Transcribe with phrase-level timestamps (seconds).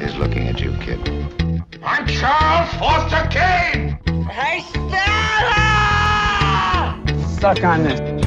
[0.00, 0.98] is looking at you, kid.
[1.82, 3.98] I'm Charles Foster Kane!
[4.28, 5.00] Hey, Stella!
[7.38, 8.19] Suck on this.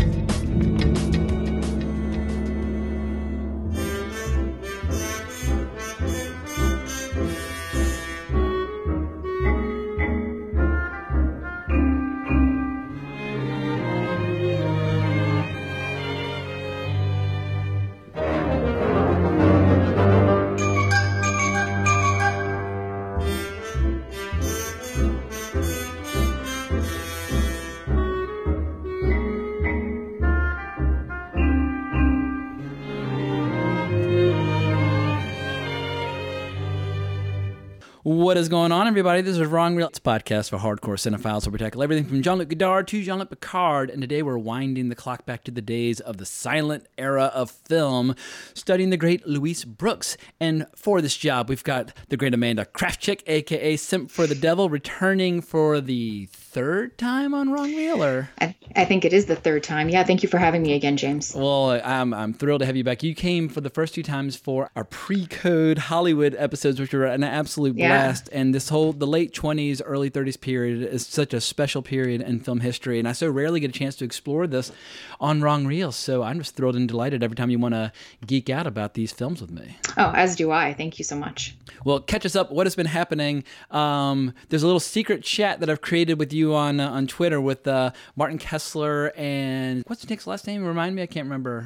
[38.33, 39.21] What is going on, everybody?
[39.21, 42.49] This is Wrong Reels podcast for hardcore cinephiles where we tackle everything from Jean Luc
[42.49, 43.91] Godard to Jean Luc Picard.
[43.91, 47.51] And today we're winding the clock back to the days of the silent era of
[47.51, 48.15] film,
[48.55, 50.17] studying the great Louise Brooks.
[50.39, 54.67] And for this job, we've got the great Amanda Krafcik, aka Simp for the Devil,
[54.67, 58.03] returning for the third time on Wrong Reel.
[58.03, 59.89] Or I, I think it is the third time.
[59.89, 61.33] Yeah, thank you for having me again, James.
[61.35, 63.01] well, I'm I'm thrilled to have you back.
[63.03, 67.23] You came for the first two times for our pre-code Hollywood episodes, which were an
[67.23, 67.89] absolute Yeah.
[67.89, 68.29] blast.
[68.31, 72.39] And this whole the late 20s, early 30s period is such a special period in
[72.39, 74.71] film history, and I so rarely get a chance to explore this
[75.19, 75.95] on Wrong Reels.
[75.95, 77.91] So I'm just thrilled and delighted every time you want to
[78.25, 79.77] geek out about these films with me.
[79.97, 80.73] Oh, as do I.
[80.73, 81.55] Thank you so much.
[81.85, 82.51] Well, catch us up.
[82.51, 83.43] What has been happening?
[83.71, 87.39] Um, there's a little secret chat that I've created with you on uh, on Twitter
[87.39, 90.65] with uh, Martin Kessler and what's Nick's last name?
[90.65, 91.65] Remind me, I can't remember.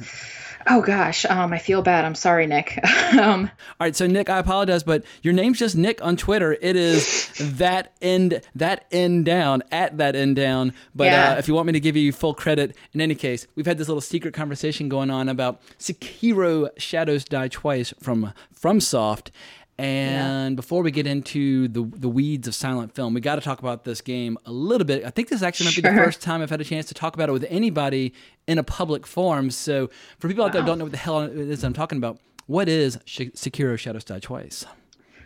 [0.66, 2.04] Oh gosh, um, I feel bad.
[2.04, 2.78] I'm sorry, Nick.
[3.18, 3.44] um,
[3.80, 6.56] All right, so Nick, I apologize, but your name's just Nick on Twitter.
[6.60, 10.74] It is that end that end down at that end down.
[10.94, 11.32] But Yeah.
[11.32, 13.78] uh, if you want me to give you full credit, in any case, we've had
[13.78, 19.30] this little secret conversation going on about Sekiro: Shadows Die Twice from FromSoft.
[19.78, 23.60] And before we get into the the weeds of silent film, we got to talk
[23.60, 25.04] about this game a little bit.
[25.04, 27.14] I think this actually might be the first time I've had a chance to talk
[27.14, 28.12] about it with anybody
[28.48, 29.50] in a public forum.
[29.50, 29.88] So
[30.18, 32.18] for people out there who don't know what the hell it is I'm talking about,
[32.46, 34.66] what is Sekiro: Shadows Die Twice?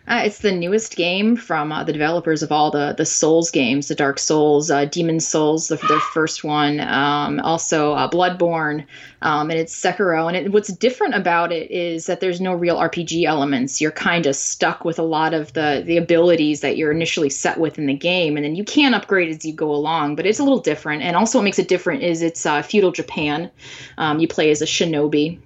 [0.05, 3.87] Uh, it's the newest game from uh, the developers of all the the Souls games,
[3.87, 8.85] the Dark Souls, uh, Demon's Souls, the, their first one, um, also uh, Bloodborne,
[9.21, 10.27] um, and it's Sekiro.
[10.27, 13.79] And it, what's different about it is that there's no real RPG elements.
[13.79, 17.57] You're kind of stuck with a lot of the the abilities that you're initially set
[17.57, 20.17] with in the game, and then you can upgrade as you go along.
[20.17, 21.03] But it's a little different.
[21.03, 23.49] And also, what makes it different is it's uh, feudal Japan.
[23.97, 25.39] Um, you play as a shinobi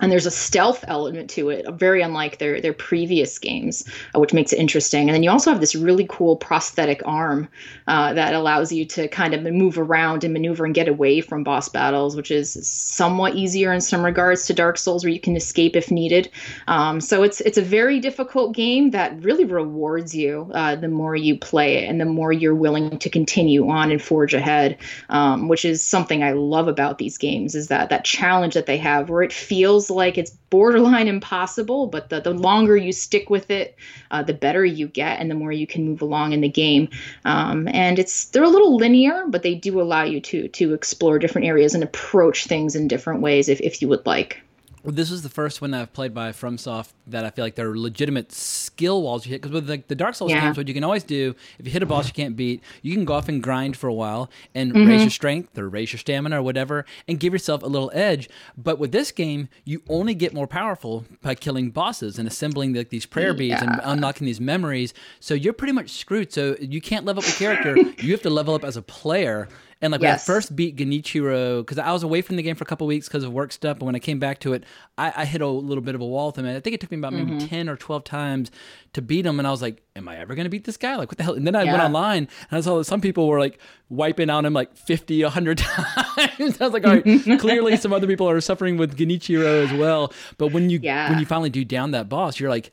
[0.00, 3.84] and there's a stealth element to it, very unlike their their previous games,
[4.14, 5.08] uh, which makes it interesting.
[5.08, 7.48] And then you also have this really cool prosthetic arm
[7.86, 11.44] uh, that allows you to kind of move around and maneuver and get away from
[11.44, 15.36] boss battles, which is somewhat easier in some regards to Dark Souls, where you can
[15.36, 16.28] escape if needed.
[16.68, 21.16] Um, so it's it's a very difficult game that really rewards you uh, the more
[21.16, 24.76] you play it and the more you're willing to continue on and forge ahead,
[25.08, 28.76] um, which is something I love about these games is that that challenge that they
[28.76, 33.50] have where it feels like it's borderline impossible, but the, the longer you stick with
[33.50, 33.76] it,
[34.10, 36.88] uh, the better you get and the more you can move along in the game.
[37.24, 41.18] Um, and it's they're a little linear, but they do allow you to to explore
[41.18, 44.40] different areas and approach things in different ways if, if you would like.
[44.86, 47.68] This is the first one that I've played by FromSoft that I feel like there
[47.70, 49.42] are legitimate skill walls you hit.
[49.42, 50.40] Because with like the Dark Souls Yeah.
[50.40, 52.94] games, what you can always do if you hit a boss you can't beat, you
[52.94, 54.86] can go off and grind for a while and Mm-hmm.
[54.88, 58.28] raise your strength or raise your stamina or whatever, and give yourself a little edge.
[58.56, 62.90] But with this game, you only get more powerful by killing bosses and assembling like
[62.90, 64.94] these prayer beads and unlocking these memories.
[65.20, 66.32] So you're pretty much screwed.
[66.32, 67.76] So you can't level up your character.
[68.04, 69.48] you have to level up as a player.
[69.82, 72.64] And like when I first beat Genichiro, because I was away from the game for
[72.64, 74.64] a couple weeks because of work stuff, but when I came back to it,
[74.96, 76.46] I, I hit a little bit of a wall with him.
[76.46, 77.46] And I think it took me about maybe Mm-hmm.
[77.48, 78.50] 10 or 12 times
[78.94, 79.38] to beat him.
[79.38, 80.96] And I was like, am I ever going to beat this guy?
[80.96, 81.34] Like, what the hell?
[81.34, 83.58] And then I went online and I saw that some people were like
[83.90, 85.58] wiping out him like 50, 100
[86.06, 86.60] times.
[86.60, 90.12] I was like, all right, clearly some other people are suffering with Genichiro as well.
[90.38, 91.10] But when you, Yeah.
[91.10, 92.72] when you finally do down that boss, you're like,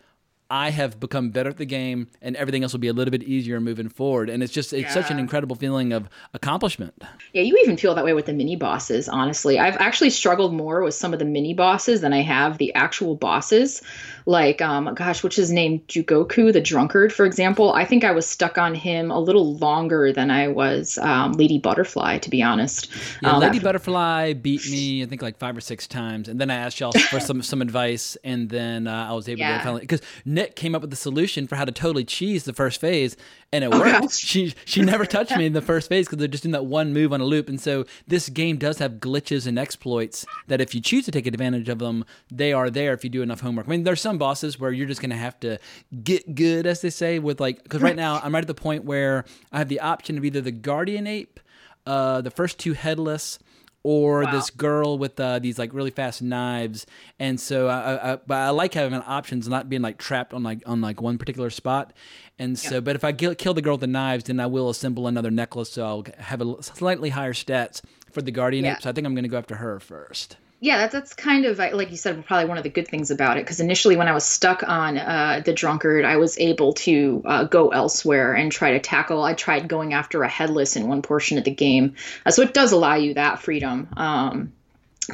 [0.53, 3.23] I have become better at the game, and everything else will be a little bit
[3.23, 4.29] easier moving forward.
[4.29, 6.93] And it's just it's such an incredible feeling of accomplishment.
[7.33, 9.57] Yeah, you even feel that way with the mini bosses, honestly.
[9.57, 13.15] I've actually struggled more with some of the mini bosses than I have the actual
[13.15, 13.81] bosses.
[14.25, 15.79] Like, um, gosh, what's his name?
[15.87, 17.73] Jugoku, the drunkard, for example.
[17.73, 21.59] I think I was stuck on him a little longer than I was um, Lady
[21.59, 22.89] Butterfly, to be honest.
[23.21, 26.39] Yeah, Um, Lady that- Butterfly beat me, I think, like five or six times, and
[26.39, 29.57] then I asked y'all for some some advice, and then uh, I was able Yeah.
[29.57, 32.53] to finally because Nick came up with the solution for how to totally cheese the
[32.53, 33.17] first phase,
[33.51, 34.01] and it worked.
[34.01, 34.17] gosh.
[34.17, 36.93] She she never touched me in the first phase because they're just doing that one
[36.93, 37.49] move on a loop.
[37.49, 41.27] And so this game does have glitches and exploits that if you choose to take
[41.27, 43.67] advantage of them, they are there if you do enough homework.
[43.67, 45.57] I mean, there's some bosses where you're just gonna have to
[46.03, 48.85] get good, as they say, with like because right now I'm right at the point
[48.85, 51.39] where I have the option of either the guardian ape,
[51.85, 53.39] uh, the first two headless
[53.85, 56.85] or this girl with uh, these like really fast knives.
[57.19, 60.41] And so, I, I, I, but I like having options, not being like trapped on
[60.41, 61.91] like on like one particular spot.
[62.39, 64.69] And so, but if I kill, kill the girl with the knives, then I will
[64.69, 67.81] assemble another necklace, so I'll have a slightly higher stats
[68.11, 68.71] for the guardian Yeah.
[68.73, 68.81] ape.
[68.81, 70.37] So I think I'm going to go after her first.
[70.63, 73.35] Yeah, that's that's kind of like you said, probably one of the good things about
[73.35, 73.43] it.
[73.43, 77.43] Because initially, when I was stuck on uh, the drunkard, I was able to uh,
[77.43, 79.23] go elsewhere and try to tackle.
[79.23, 81.95] I tried going after a headless in one portion of the game,
[82.25, 83.89] uh, so it does allow you that freedom.
[83.97, 84.53] Um,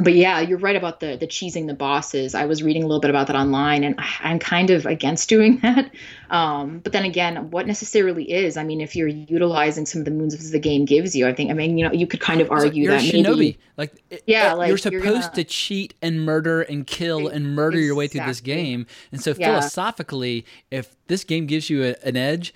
[0.01, 2.35] but yeah, you're right about the the cheesing the bosses.
[2.35, 5.57] I was reading a little bit about that online, and I'm kind of against doing
[5.63, 5.91] that.
[6.29, 8.55] Um, but then again, what necessarily is?
[8.57, 11.49] I mean, if you're utilizing some of the moves the game gives you, I think.
[11.49, 13.23] I mean, you know, you could kind of argue you're that shinobi.
[13.37, 13.57] maybe.
[13.77, 17.55] Like it- Yeah, like, you're you're supposed gonna- to cheat and murder and kill and
[17.55, 18.85] murder your way through this game.
[19.11, 19.47] And so Yeah.
[19.47, 22.53] philosophically, if this game gives you a, an edge.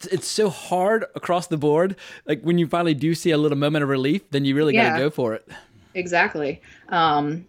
[0.00, 1.94] it's- It's so hard across the board.
[2.26, 4.94] Like when you finally do see a little moment of relief, then you really got
[4.94, 5.46] to go for it.
[5.94, 6.60] Exactly.
[6.88, 7.46] Um,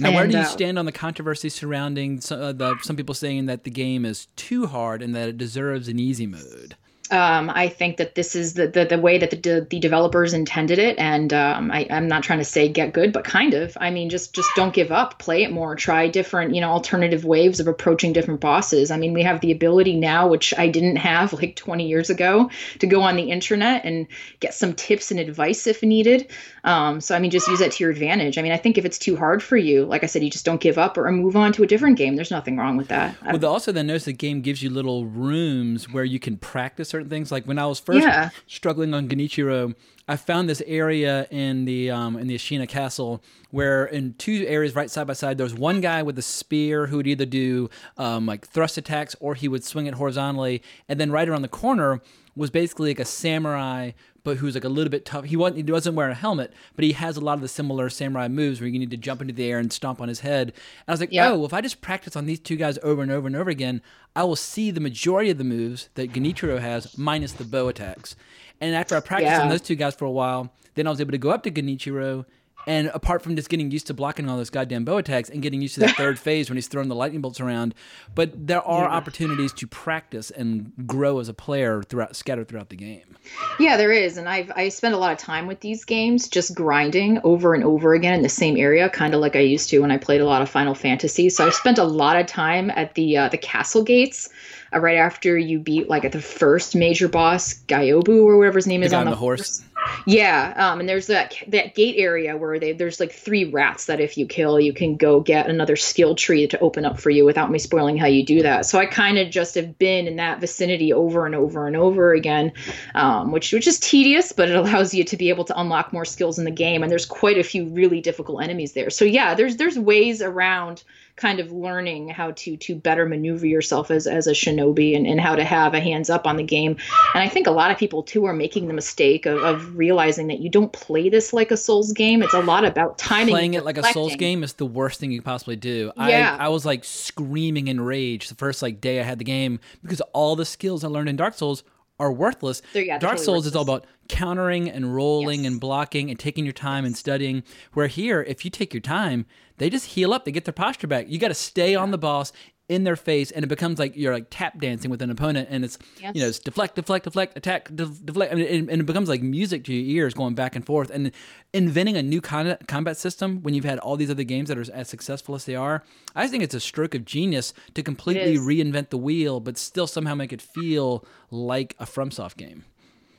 [0.00, 3.14] Now, where do you uh, stand on the controversy surrounding some, uh, the, some people
[3.14, 6.76] saying that the game is too hard and that it deserves an easy mode?
[7.12, 10.32] Um, I think that this is the, the, the way that the, de- the developers
[10.32, 13.76] intended it, and um, I, I'm not trying to say get good, but kind of.
[13.80, 15.18] I mean, just just don't give up.
[15.18, 15.76] Play it more.
[15.76, 18.90] Try different, you know, alternative waves of approaching different bosses.
[18.90, 22.50] I mean, we have the ability now, which I didn't have like 20 years ago,
[22.78, 24.06] to go on the internet and
[24.40, 26.30] get some tips and advice if needed.
[26.64, 28.38] Um, so I mean, just use that to your advantage.
[28.38, 30.46] I mean, I think if it's too hard for you, like I said, you just
[30.46, 32.16] don't give up or move on to a different game.
[32.16, 33.16] There's nothing wrong with that.
[33.22, 37.01] Well, also then notice the game gives you little rooms where you can practice certain
[37.10, 37.30] things.
[37.32, 38.30] Like when I was first Yeah.
[38.46, 39.74] struggling on Genichiro,
[40.08, 44.74] I found this area in the um, in the Ashina Castle where in two areas
[44.74, 47.68] right side by side, there was one guy with a spear who would either do
[47.98, 51.48] um, like thrust attacks or he would swing it horizontally, and then right around the
[51.48, 52.00] corner
[52.34, 53.92] was basically like a samurai,
[54.24, 55.24] but who's like a little bit tough.
[55.24, 57.90] He wasn't he doesn't wear a helmet, but he has a lot of the similar
[57.90, 60.48] samurai moves where you need to jump into the air and stomp on his head.
[60.48, 60.54] And
[60.88, 61.30] I was like, Yeah.
[61.30, 63.50] oh, well, if I just practice on these two guys over and over and over
[63.50, 63.82] again,
[64.14, 68.16] I will see the majority of the moves that Genichiro has minus the bow attacks.
[68.60, 71.10] And after I practiced on those two guys for a while, then I was able
[71.12, 72.24] to go up to Genichiro.
[72.66, 75.60] And apart from just getting used to blocking all those goddamn bow attacks and getting
[75.60, 77.74] used to that third phase when he's throwing the lightning bolts around,
[78.14, 82.76] but there are opportunities to practice and grow as a player throughout scattered throughout the
[82.76, 83.16] game.
[83.58, 86.54] Yeah, there is, and I've I spend a lot of time with these games, just
[86.54, 89.80] grinding over and over again in the same area, kind of like I used to
[89.80, 91.30] when I played a lot of Final Fantasy.
[91.30, 94.28] So I've spent a lot of time at the uh, the castle gates,
[94.74, 98.66] uh, right after you beat like at the first major boss, Gyobu or whatever his
[98.66, 99.62] name is on on the, the horse.
[100.06, 104.00] Yeah, um, and there's that that gate area where they there's like three rats that
[104.00, 107.24] if you kill, you can go get another skill tree to open up for you
[107.24, 108.66] without me spoiling how you do that.
[108.66, 112.12] So I kind of just have been in that vicinity over and over and over
[112.12, 112.52] again,
[112.94, 116.04] um, which which is tedious, but it allows you to be able to unlock more
[116.04, 116.82] skills in the game.
[116.82, 118.90] And there's quite a few really difficult enemies there.
[118.90, 120.84] So yeah, there's there's ways around
[121.16, 125.20] kind of learning how to to better maneuver yourself as as a shinobi and, and
[125.20, 126.76] how to have a hands up on the game
[127.14, 130.28] and i think a lot of people too are making the mistake of, of realizing
[130.28, 133.54] that you don't play this like a souls game it's a lot about timing Playing
[133.54, 135.92] it like a Souls game is the worst thing you could possibly do.
[135.96, 136.36] Yeah.
[136.38, 139.60] I, I was like screaming in rage the first like day I had the game
[139.82, 141.64] because all the skills I learned in Dark Souls
[142.02, 142.60] are worthless.
[142.74, 145.52] Yeah, Dark totally Souls is all about countering and rolling Yes.
[145.52, 147.44] and blocking and taking your time and studying.
[147.72, 149.24] Where here, if you take your time,
[149.58, 150.24] they just heal up.
[150.24, 151.06] They get their posture back.
[151.08, 152.32] You got to stay on the boss
[152.68, 155.64] in their face, and it becomes like you're like tap dancing with an opponent, and
[155.64, 155.78] it's
[156.14, 159.08] you know it's deflect, deflect, deflect, attack, def- deflect, I mean, and, and it becomes
[159.08, 160.90] like music to your ears going back and forth.
[160.90, 161.12] And
[161.52, 164.72] inventing a new con- combat system when you've had all these other games that are
[164.72, 165.82] as successful as they are,
[166.14, 170.14] I think it's a stroke of genius to completely reinvent the wheel, but still somehow
[170.14, 172.64] make it feel like a FromSoft game.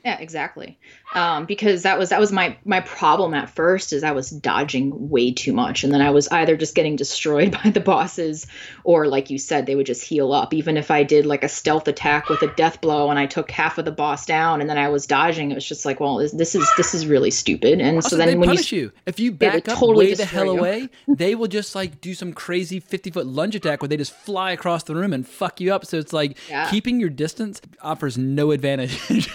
[0.04, 0.78] Yeah, exactly.
[1.14, 5.08] Um, because that was that was my my problem at first is I was dodging
[5.08, 8.46] way too much, and then I was either just getting destroyed by the bosses,
[8.84, 10.52] or like you said, they would just heal up.
[10.52, 13.50] Even if I did like a stealth attack with a death blow and I took
[13.50, 16.16] half of the boss down, and then I was dodging, it was just like, well,
[16.16, 17.80] this, this is this is really stupid.
[17.80, 20.26] And Also, so then when punish you, you, if you back up totally way the
[20.26, 20.58] hell you.
[20.58, 24.12] away, they will just like do some crazy fifty foot lunge attack where they just
[24.12, 25.86] fly across the room and fuck you up.
[25.86, 26.68] So it's like Yeah.
[26.70, 28.98] keeping your distance offers no advantage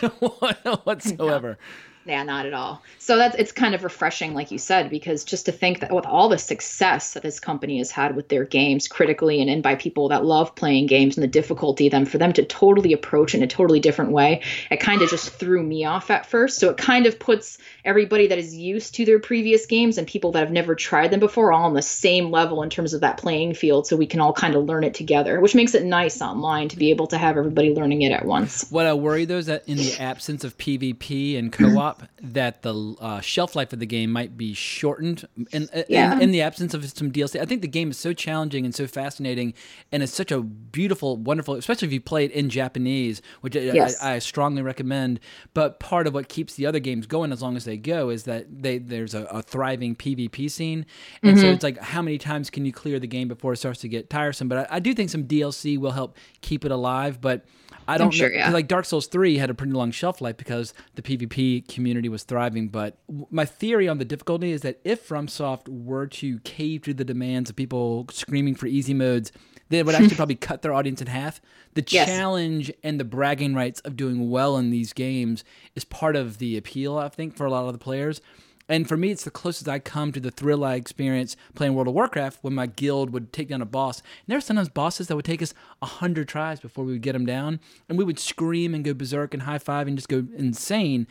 [0.83, 1.57] whatsoever.
[1.59, 1.65] Yeah,
[2.06, 2.82] not at all.
[2.98, 6.06] So that's it's kind of refreshing, like you said, because just to think that with
[6.06, 9.75] all the success that this company has had with their games critically and, and by
[9.75, 13.44] people that love playing games and the difficulty them for them to totally approach in
[13.44, 14.41] a totally different way,
[14.72, 16.60] it kind of just threw me off at first.
[16.60, 20.32] So it kind of puts everybody that is used to their previous games and people
[20.32, 23.18] that have never tried them before all on the same level in terms of that
[23.18, 26.22] playing field so we can all kind of learn it together, which makes it nice
[26.22, 28.70] online to be able to have everybody learning it at once.
[28.72, 32.96] What I worry though is that in the absence of PvP and co-op that the
[33.00, 36.15] uh, shelf life of the game might be shortened in, Yeah.
[36.15, 37.39] in, in the absence of some DLC.
[37.39, 39.53] I think the game is so challenging and so fascinating,
[39.91, 43.60] and it's such a beautiful, wonderful, especially if you play it in Japanese, which I-
[43.60, 44.01] Yes.
[44.01, 45.20] I, I strongly recommend.
[45.53, 48.24] But part of what keeps the other games going as long as they go is
[48.24, 50.86] that they there's a, a thriving PvP scene,
[51.24, 51.41] and Mm-hmm.
[51.41, 53.88] so it's like how many times can you clear the game before it starts to
[53.89, 54.48] get tiresome?
[54.48, 57.46] But I, I do think some DLC will help keep it alive, but.
[57.89, 58.50] I don't sure, know, yeah.
[58.51, 62.24] like Dark Souls 3 had a pretty long shelf life because the PvP community was
[62.24, 62.69] thriving.
[62.69, 62.98] But
[63.31, 67.50] my theory on the difficulty is that if FromSoft were to cave to the demands
[67.50, 69.31] of people screaming for easy modes,
[69.69, 71.41] they would actually probably cut their audience in half.
[71.75, 72.08] The Yes.
[72.08, 75.43] challenge and the bragging rights of doing well in these games
[75.75, 78.22] is part of the appeal, I think, for a lot of the players.
[78.69, 81.88] And for me, it's the closest I come to the thrill I experience playing World
[81.88, 83.99] of Warcraft when my guild would take down a boss.
[83.99, 87.01] And there were sometimes bosses that would take us a hundred tries before we would
[87.01, 87.59] get them down,
[87.89, 91.07] and we would scream and go berserk and high five and just go insane.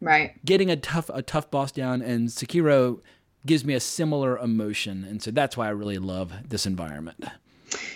[0.00, 0.42] Right.
[0.44, 3.00] Getting a tough a tough boss down and Sekiro
[3.44, 7.24] gives me a similar emotion, and so that's why I really love this environment.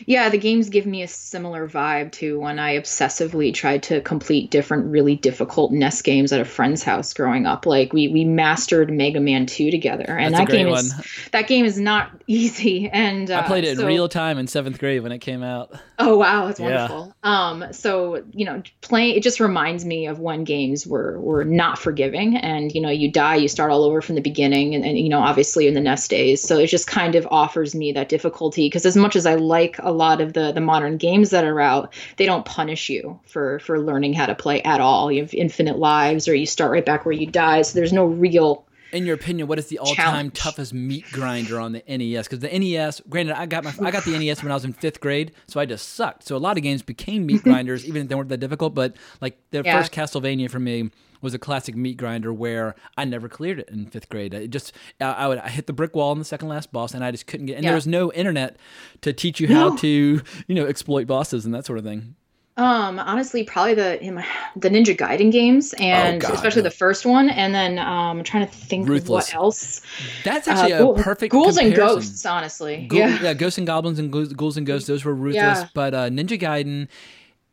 [0.06, 4.50] Yeah, the games give me a similar vibe to when I obsessively tried to complete
[4.50, 7.66] different really difficult NES games at a friend's house growing up.
[7.66, 11.28] Like we we mastered Mega Man 2 together and That's a that game great is
[11.32, 14.78] that game is not easy and uh, I played it in real time in seventh
[14.78, 15.72] grade when it came out.
[15.98, 16.66] Oh wow, it's Yeah.
[16.66, 17.14] wonderful.
[17.22, 21.78] Um, so you know, playing it just reminds me of when games were were not
[21.78, 24.98] forgiving, and you know, you die, you start all over from the beginning, and, and
[24.98, 26.42] you know, obviously in the NES days.
[26.42, 29.63] So it just kind of offers me that difficulty because as much as I like
[29.78, 33.58] a lot of the the modern games that are out, they don't punish you for
[33.60, 35.10] for learning how to play at all.
[35.10, 37.62] You have infinite lives, or you start right back where you die.
[37.62, 38.64] So there's no real
[38.94, 40.34] In your opinion, what is the all-time Challenge.
[40.34, 42.28] toughest meat grinder on the NES?
[42.28, 44.72] Because the NES, granted, I got my I got the NES when I was in
[44.72, 46.22] fifth grade, so I just sucked.
[46.24, 47.50] So a lot of games became meat mm-hmm.
[47.50, 48.74] grinders, even if they weren't that difficult.
[48.74, 49.78] But like the Yeah.
[49.80, 53.86] first Castlevania for me was a classic meat grinder where I never cleared it in
[53.86, 54.32] fifth grade.
[54.32, 56.94] It just I, I would I hit the brick wall in the second last boss,
[56.94, 57.56] and I just couldn't get.
[57.56, 57.70] And Yeah.
[57.70, 58.56] there was no internet
[59.00, 59.76] to teach you how No.
[59.78, 62.14] to you know exploit bosses and that sort of thing.
[62.56, 66.68] Um, honestly, probably the my, the Ninja Gaiden games, and Oh, God, especially yeah.
[66.68, 69.08] the first one, and then um, I'm trying to think Ruthless.
[69.08, 69.80] what else.
[70.22, 71.74] That's actually Uh, a perfect Ghouls and.
[71.74, 72.86] Ghosts, honestly.
[72.88, 73.20] Ghoul- yeah.
[73.22, 75.60] yeah, Ghosts and Goblins and Ghouls, Ghouls and Ghosts, those were ruthless.
[75.62, 75.68] Yeah.
[75.74, 76.86] But uh, Ninja Gaiden,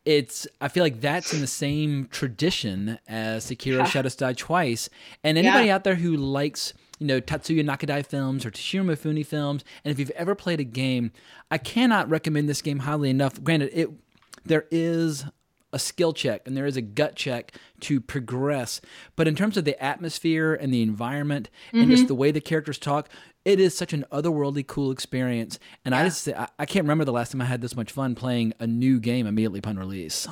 [0.06, 3.84] it's I feel like that's in the same tradition as Sekiro Yeah.
[3.86, 4.88] Shadows Die Twice.
[5.24, 9.64] And anybody out there who likes you know Tatsuya Nakadai films or Toshiro Mifune films,
[9.84, 11.12] and if you've ever played a game,
[11.50, 13.44] I cannot recommend this game highly enough.
[13.44, 13.90] Granted, it
[14.46, 15.26] there is
[15.74, 18.82] a skill check and there is a gut check to progress.
[19.16, 21.92] But in terms of the atmosphere and the environment and Mm-hmm.
[21.92, 23.08] just the way the characters talk,
[23.46, 25.58] it is such an otherworldly cool experience.
[25.86, 28.16] And I just I, I can't remember the last time I had this much fun
[28.16, 30.28] playing a new game immediately upon release.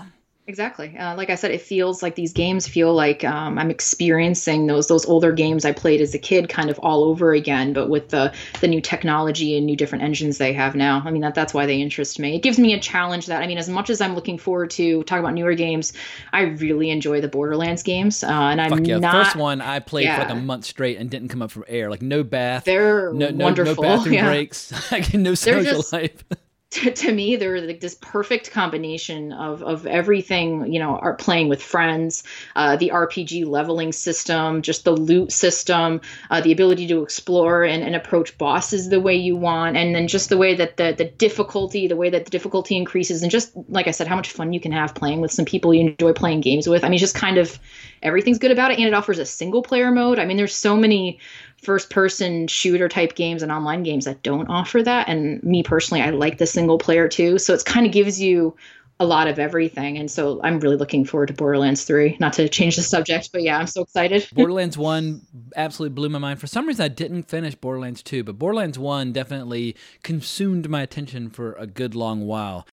[0.50, 0.98] Exactly.
[0.98, 4.88] Uh, like I said, it feels like these games feel like um, I'm experiencing those
[4.88, 8.10] those older games I played as a kid, kind of all over again, but with
[8.10, 11.04] the the new technology and new different engines they have now.
[11.06, 12.36] I mean, that that's why they interest me.
[12.36, 15.04] It gives me a challenge that I mean, as much as I'm looking forward to
[15.04, 15.94] talk about newer games,
[16.34, 18.98] I really enjoy the Borderlands games, uh, and I'm Fuck yeah.
[18.98, 19.12] not.
[19.12, 21.92] First one I played for like a month straight and didn't come up for air.
[21.92, 22.66] Like no bath.
[22.66, 23.84] They're no, no, wonderful.
[23.84, 24.26] no bathroom yeah.
[24.26, 24.74] breaks.
[24.92, 26.24] like no social just- life.
[26.72, 31.50] to, to me they're like this perfect combination of of everything you know are playing
[31.50, 32.24] with friends
[32.56, 37.84] uh, the rpg leveling system just the loot system uh, the ability to explore and,
[37.84, 41.06] and approach bosses the way you want and then just the way that the the
[41.06, 44.54] difficulty the way that the difficulty increases and just like i said how much fun
[44.54, 46.84] you can have playing with some people you enjoy playing games with.
[46.84, 47.58] I mean just kind of
[48.04, 50.20] everything's good about it and it offers a single player mode.
[50.20, 51.20] I mean there's so many
[51.62, 55.08] first person shooter type games and online games that don't offer that.
[55.08, 57.38] And me personally i like the single player too.
[57.38, 58.56] So it's kind of gives you
[59.02, 59.98] a lot of everything.
[59.98, 63.42] And so i'm really looking forward to borderlands 3 not to change the subject but
[63.42, 64.28] yeah i'm so excited.
[64.34, 65.22] Borderlands 1
[65.56, 66.40] absolutely blew my mind.
[66.40, 71.30] For some reason, I didn't finish Borderlands 2, but Borderlands 1 definitely consumed my attention
[71.30, 72.66] for a good long while.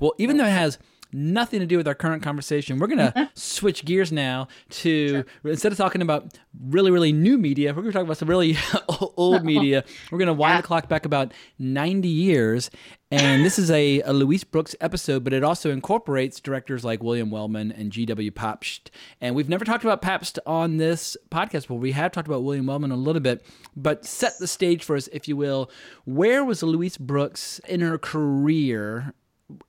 [0.00, 0.78] Well, even though it has
[1.12, 2.78] nothing to do with our current conversation.
[2.78, 3.24] We're going to mm-hmm.
[3.34, 5.24] switch gears now to sure.
[5.44, 6.38] instead of talking about
[6.68, 8.56] really, really new media, we're going to talk about some really
[9.16, 9.84] old media.
[10.10, 10.60] We're going to wind yeah.
[10.60, 12.70] the clock back about 90 years.
[13.12, 17.28] And this is a, a Louise Brooks episode, but it also incorporates directors like William
[17.28, 18.30] Wellman and G.W.
[18.30, 18.92] Pabst.
[19.20, 22.66] And we've never talked about Pabst on this podcast, but we have talked about William
[22.66, 23.44] Wellman a little bit.
[23.76, 25.68] But set the stage for us, if you will.
[26.04, 29.12] Where was Louise Brooks in her career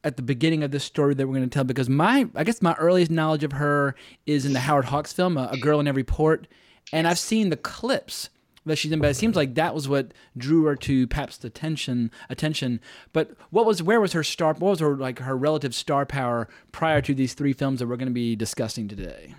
[0.04, 2.62] at the beginning of this story that we're going to tell because my I guess
[2.62, 3.96] my earliest knowledge of her
[4.26, 6.48] is in the Howard Hawks film, A, Girl in Every Port,
[6.92, 8.30] and I've seen the clips
[8.66, 12.12] that she's in, but it seems like that was what drew her to Pabst's attention.
[12.30, 12.80] Attention,
[13.14, 14.54] but what was where was her star?
[14.54, 17.98] What was her like her relative star power prior to these three films that we're
[17.98, 19.36] going to be discussing today?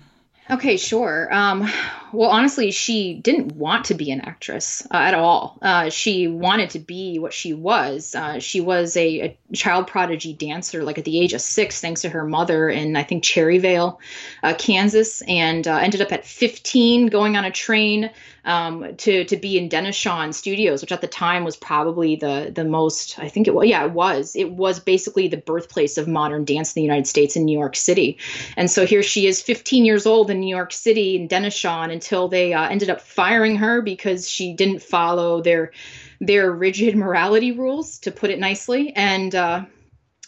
[0.50, 1.32] Okay, sure.
[1.32, 1.70] Um,
[2.12, 5.56] well, honestly, she didn't want to be an actress uh, at all.
[5.62, 8.14] Uh, she wanted to be what she was.
[8.14, 12.02] Uh, she was a, a, child prodigy dancer, like at the age of six, thanks
[12.02, 13.98] to her mother in, I think, Cherryvale,
[14.42, 18.10] uh, Kansas, and uh, ended up at 15 going on a train
[18.44, 22.64] um, to to be in Denishawn Studios, which at the time was probably the the
[22.64, 26.44] most I think it was yeah it was it was basically the birthplace of modern
[26.44, 28.18] dance in the United States in New York City,
[28.56, 32.28] and so here she is, 15 years old in New York City in Denishawn until
[32.28, 35.72] they uh, ended up firing her because she didn't follow their
[36.20, 39.34] their rigid morality rules, to put it nicely, and.
[39.34, 39.64] Uh,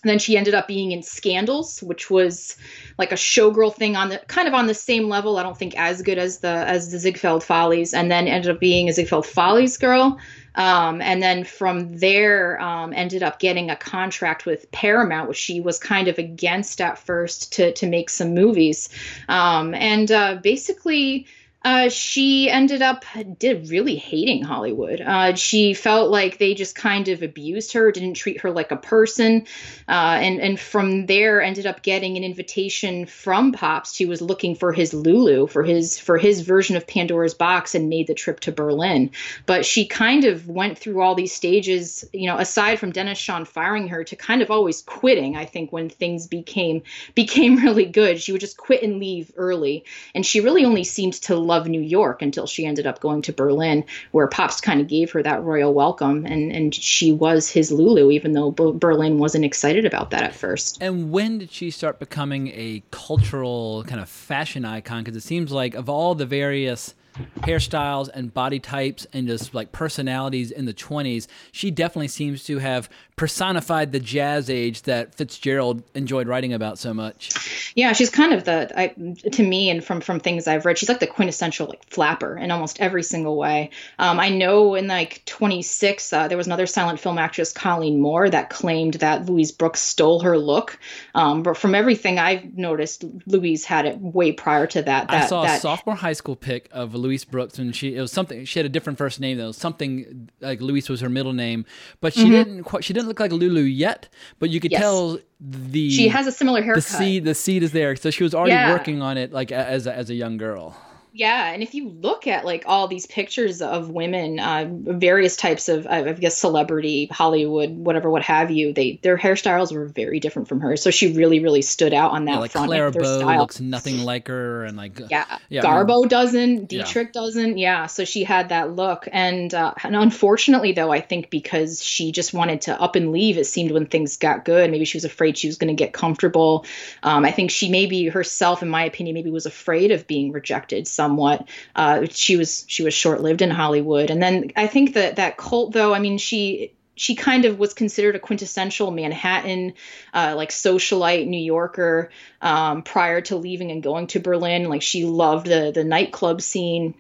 [0.09, 2.57] then she ended up being in Scandals, which was
[2.99, 5.37] like a showgirl thing on the kind of on the same level.
[5.39, 8.61] I don't think as good as the as the Ziegfeld Follies, and then ended up
[8.61, 10.19] being a Ziegfeld Follies girl.
[10.57, 15.61] Um, and then from there, um, ended up getting a contract with Paramount, which she
[15.61, 18.89] was kind of against at first to to make some movies.
[19.29, 21.27] Um, and uh, basically
[21.65, 23.07] uh, she ended up
[23.39, 25.01] did really hating Hollywood.
[25.01, 28.77] Uh, she felt like they just kind of abused her, didn't treat her like a
[28.77, 29.47] person,
[29.89, 33.97] uh, and and from there ended up getting an invitation from Pabst.
[33.97, 37.89] He was looking for his Lulu for his for his version of Pandora's Box, and
[37.89, 39.11] made the trip to Berlin.
[39.47, 43.89] But she kind of went through all these stages, you know, aside from Denishawn firing
[43.89, 45.35] her, to kind of always quitting.
[45.35, 46.83] I think when things became
[47.15, 51.15] became really good, she would just quit and leave early, and she really only seemed
[51.15, 54.81] to love love New York until she ended up going to Berlin, where Pabst kind
[54.81, 59.19] of gave her that royal welcome, and and she was his Lulu, even though Berlin
[59.19, 60.79] wasn't excited about that at first.
[60.81, 65.05] And when did she start becoming a cultural kind of fashion icon?
[65.05, 66.95] Because it seems like of all the various
[67.41, 72.59] hairstyles and body types and just like personalities in the 20s, she definitely seems to
[72.59, 77.73] have personified the jazz age that Fitzgerald enjoyed writing about so much.
[77.77, 78.89] Yeah, she's kind of the I,
[79.31, 82.51] to me and from from things I've read, she's like the quintessential like flapper in
[82.51, 83.71] almost every single way.
[83.99, 88.29] Um, I know in like 26, uh, there was another silent film actress, Colleen Moore,
[88.31, 90.79] that claimed that Louise Brooks stole her look.
[91.15, 95.09] Um, but from everything I've noticed, Louise had it way prior to that.
[95.09, 98.01] that I saw that, a sophomore high school pic of Louise Brooks, and she it
[98.01, 98.45] was something.
[98.45, 99.53] She had a different first name though.
[99.53, 101.65] Something like Louise was her middle name,
[102.01, 102.33] but she mm-hmm.
[102.33, 102.83] didn't quite.
[102.83, 104.81] She didn't look like Lulu yet, but you could yes.
[104.81, 106.83] tell the she has a similar haircut.
[106.83, 108.73] The seed, the seed is there, so she was already yeah.
[108.73, 110.77] working on it like as a, as a young girl.
[111.17, 115.69] Yeah, and if you look at like all these pictures of women, uh, various types
[115.69, 120.49] of, I guess, celebrity, Hollywood, whatever, what have you, they their hairstyles were very different
[120.49, 120.83] from hers.
[120.83, 122.67] So she really, really stood out on that yeah, like front.
[122.67, 123.39] Clara Bow style.
[123.39, 127.21] looks nothing like her, and like yeah, yeah Garbo doesn't, Dietrich yeah.
[127.21, 127.59] doesn't.
[127.59, 132.11] Yeah, so she had that look, and uh, and unfortunately, though, I think because she
[132.11, 135.05] just wanted to up and leave, it seemed when things got good, maybe she was
[135.05, 136.67] afraid she was going to get comfortable.
[137.05, 140.89] Um, I think she maybe herself, in my opinion, maybe was afraid of being rejected.
[141.05, 141.49] Somewhat.
[141.77, 145.37] Uh, she was she was short lived in Hollywood, and then I think that that
[145.37, 145.93] cult though.
[145.93, 149.75] I mean, she she kind of was considered a quintessential Manhattan,
[150.15, 154.69] uh, like socialite New Yorker um, prior to leaving and going to Berlin.
[154.69, 156.95] Like she loved the the nightclub scene.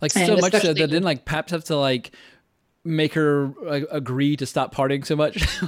[0.00, 2.12] Like so much so that didn't like Pabst have to like
[2.84, 5.36] make her uh, agree to stop partying so much?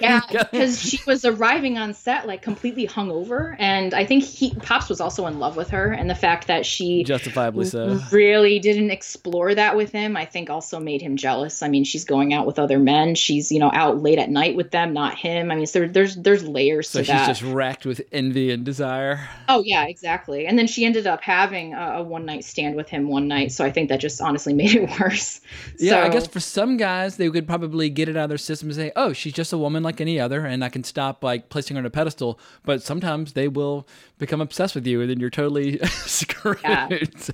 [0.00, 4.88] Yeah because she was arriving on set like completely hungover and i think he Pabst
[4.88, 7.98] was also in love with her and the fact that she justifiably so.
[8.10, 11.62] really didn't explore that with him i think also made him jealous.
[11.62, 13.14] I mean she's going out with other men.
[13.14, 15.50] She's you know out late at night with them not him.
[15.50, 17.26] I mean so there's there's layers so she's that.
[17.26, 19.28] just racked with envy and desire.
[19.48, 20.46] Oh yeah exactly.
[20.46, 23.52] And then she ended up having a, a one night stand with him one night
[23.52, 25.40] so i think that just honestly made it worse.
[25.78, 28.38] Yeah so, i guess For some guys, they could probably get it out of their
[28.38, 31.22] system and say, "Oh, she's just a woman like any other, and I can stop
[31.22, 33.86] like placing her on a pedestal." But sometimes they will
[34.18, 36.58] become obsessed with you, and then you're totally screwed.
[36.62, 36.88] Yeah.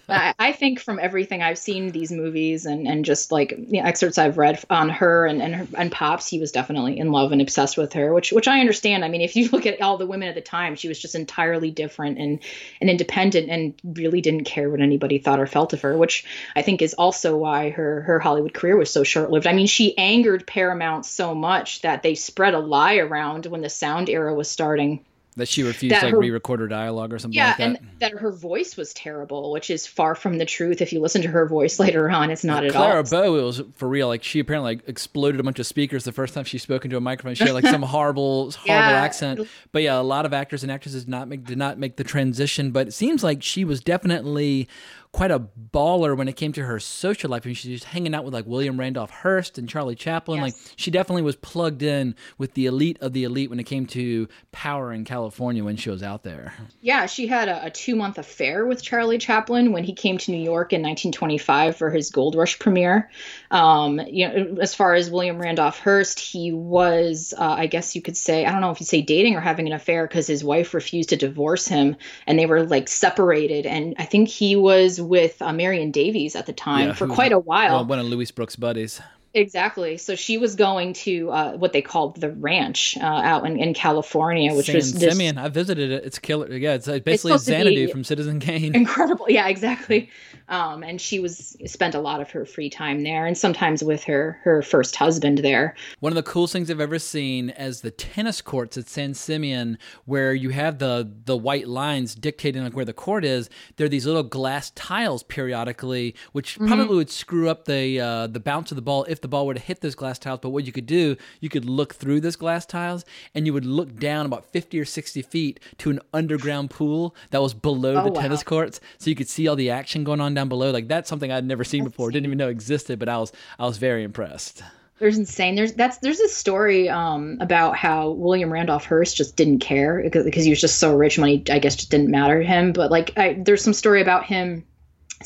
[0.08, 4.18] I, I think from everything I've seen these movies and, and just like the excerpts
[4.18, 7.40] I've read on her and and, her, and Pabst, he was definitely in love and
[7.40, 9.04] obsessed with her, which which I understand.
[9.04, 11.14] I mean, if you look at all the women at the time, she was just
[11.14, 12.40] entirely different and
[12.80, 16.24] and independent, and really didn't care what anybody thought or felt of her, which
[16.56, 19.46] I think is also why her her Hollywood career was so short lived.
[19.46, 23.70] I mean, she angered Paramount so much that they spread a lie around when the
[23.70, 25.04] sound era was starting
[25.36, 27.64] that she refused That to like her- re-record her dialogue or something yeah, like that.
[27.64, 30.82] and that her voice was terrible, which is far from the truth.
[30.82, 33.02] If you listen to her voice later on, it's not at Clara all.
[33.10, 34.08] Bow, it was for real.
[34.08, 36.98] Like she apparently like exploded a bunch of speakers the first time she spoke into
[36.98, 37.34] a microphone.
[37.34, 38.90] She had like some horrible, horrible Yeah.
[38.90, 39.48] accent.
[39.72, 42.04] But yeah, a lot of actors and actresses did not make did not make the
[42.04, 42.70] transition.
[42.70, 44.68] But it seems like she was definitely
[45.12, 45.38] quite a
[45.74, 47.42] baller when it came to her social life.
[47.44, 50.40] I mean, she was hanging out with like William Randolph Hearst and Charlie Chaplin.
[50.40, 53.84] Like she definitely was plugged in with the elite of the elite when it came
[53.88, 56.52] to power in California when she was out there.
[56.80, 60.30] Yeah, she had a, a two month affair with Charlie Chaplin when he came to
[60.30, 63.10] New York in 1925 for his Gold Rush premiere.
[63.50, 68.02] Um, you know, as far as William Randolph Hearst, he was, uh, I guess you
[68.02, 70.42] could say, I don't know if you say dating or having an affair because his
[70.42, 73.66] wife refused to divorce him and they were like separated.
[73.66, 77.32] And I think he was with uh, Marion Davies at the time Yeah, for quite
[77.32, 77.76] a while.
[77.76, 79.00] Well, one of Louise Brooks' buddies.
[79.34, 79.96] Exactly.
[79.96, 83.72] So she was going to uh, what they called the ranch uh, out in, in
[83.74, 85.38] California, which San was this Simeon.
[85.38, 86.04] I visited it.
[86.04, 86.52] It's killer.
[86.54, 88.74] Yeah, it's like basically to Xanadu from Citizen Kane.
[88.74, 89.26] incredible.
[89.30, 90.10] Yeah, exactly.
[90.48, 94.04] Um, and she was spent a lot of her free time there, and sometimes with
[94.04, 95.76] her her first husband there.
[96.00, 99.78] One of the coolest things I've ever seen as the tennis courts at San Simeon,
[100.04, 103.48] where you have the the white lines dictating like where the court is.
[103.76, 106.66] There are these little glass tiles periodically, which Mm-hmm.
[106.66, 109.54] probably would screw up the uh, the bounce of the ball if the ball were
[109.54, 110.40] to hit those glass tiles.
[110.40, 113.04] But what you could do, you could look through those glass tiles,
[113.34, 117.40] and you would look down about fifty or sixty feet to an underground pool that
[117.40, 118.20] was below Oh, the wow.
[118.20, 120.70] tennis courts, so you could see all the action going on down below.
[120.70, 123.66] Like that's something I'd never seen before, didn't even know existed, but I was I
[123.66, 124.62] was very impressed.
[124.98, 125.56] There's insane.
[125.56, 130.24] There's that's there's this story um, about how William Randolph Hearst just didn't care because,
[130.24, 131.18] because he was just so rich.
[131.18, 132.72] Money, I guess, just didn't matter to him.
[132.72, 134.64] But like, I, there's some story about him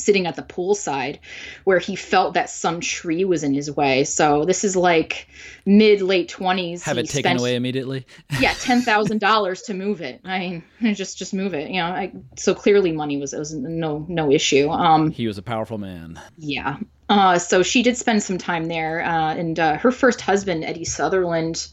[0.01, 1.19] sitting at the poolside
[1.65, 4.05] where he felt that some tree was in his way.
[4.05, 5.29] So this is like
[5.65, 6.83] mid late twenties.
[6.83, 8.07] Have it taken away immediately.
[8.41, 10.21] yeah, ten thousand dollars to move it.
[10.25, 11.71] I mean, just just move it.
[11.71, 14.69] You know, I, so clearly money was was no no issue.
[14.71, 16.21] Um, He was a powerful man.
[16.37, 16.79] yeah.
[17.09, 20.85] Uh, so she did spend some time there, uh, and uh, her first husband, Eddie
[20.85, 21.69] Sutherland,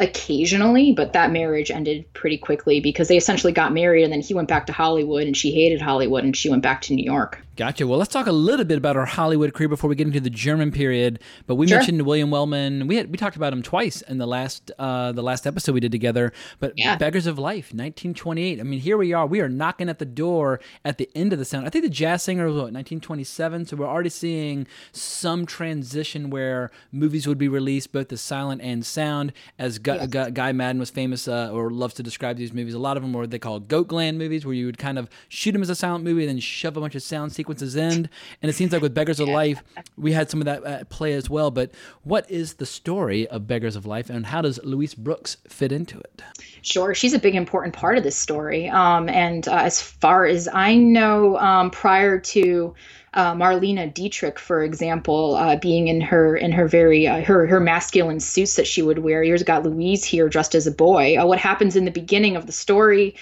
[0.00, 4.34] occasionally, but that marriage ended pretty quickly because they essentially got married, and then he
[4.34, 7.44] went back to Hollywood, and she hated Hollywood, and she went back to New York.
[7.58, 7.88] Gotcha.
[7.88, 10.30] Well, let's talk a little bit about our Hollywood career before we get into the
[10.30, 11.18] German period.
[11.48, 11.78] But we Sure.
[11.78, 12.86] mentioned William Wellman.
[12.86, 15.80] We had we talked about him twice in the last uh, the last episode we
[15.80, 16.32] did together.
[16.60, 16.94] But Yeah.
[16.96, 18.60] Beggars of Life, 1928.
[18.60, 19.26] I mean, here we are.
[19.26, 21.66] We are knocking at the door at the end of the sound.
[21.66, 23.66] I think the Jazz Singer was what 1927.
[23.66, 28.86] So we're already seeing some transition where movies would be released both the silent and
[28.86, 29.32] sound.
[29.58, 32.78] As Gu- Gu- Guy Maddin was famous uh, or loves to describe these movies, a
[32.78, 35.10] lot of them were what they call goat gland movies, where you would kind of
[35.28, 38.08] shoot them as a silent movie and then shove a bunch of sound sequences in.
[38.42, 39.62] And it seems like with Beggars of Life,
[39.96, 41.50] we had some of that at play as well.
[41.50, 45.72] But what is the story of Beggars of Life, and how does Louise Brooks fit
[45.72, 46.22] into it?
[46.62, 48.68] Sure, she's a big important part of this story.
[48.68, 52.74] Um, and uh, as far as I know, um, prior to
[53.14, 57.60] uh, Marlene Dietrich, for example, uh, being in her in her very uh, her her
[57.60, 61.16] masculine suits that she would wear, you've got Louise here dressed as a boy.
[61.16, 63.14] Uh, what happens in the beginning of the story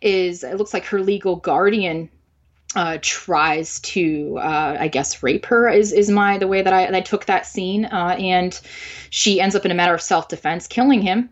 [0.00, 2.08] is it looks like her legal guardian
[2.74, 6.86] uh, tries to, uh, I guess, rape her is is my the way that I,
[6.86, 8.58] that I took that scene, uh, and
[9.10, 11.30] she ends up in a matter of self defense, killing him.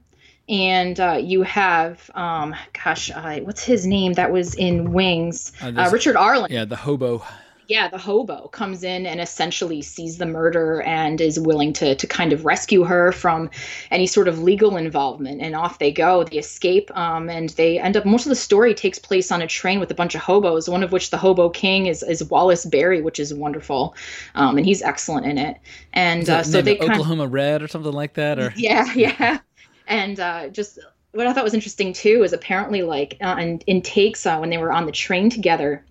[0.49, 4.15] And uh, you have, um, gosh, what's his name?
[4.15, 5.53] That was in Wings.
[5.63, 6.51] Uh, Uh, Richard Arlen.
[6.51, 7.25] Yeah, the hobo.
[7.73, 12.07] Yeah, the hobo comes in and essentially sees the murder and is willing to to
[12.07, 13.49] kind of rescue her from
[13.91, 15.41] any sort of legal involvement.
[15.41, 16.23] And off they go.
[16.23, 18.05] They escape, um, and they end up.
[18.05, 20.69] Most of the story takes place on a train with a bunch of hobos.
[20.69, 23.97] One of which the hobo king is is Wallace Beery, which is wonderful,
[24.35, 25.57] um, and he's excellent in it.
[25.95, 29.39] And uh, so they kind of Oklahoma Red or something like that, or yeah, yeah.
[29.87, 30.79] And uh, just
[31.13, 34.51] what I thought was interesting too is apparently like uh, in, in takes uh, when
[34.51, 35.83] they were on the train together,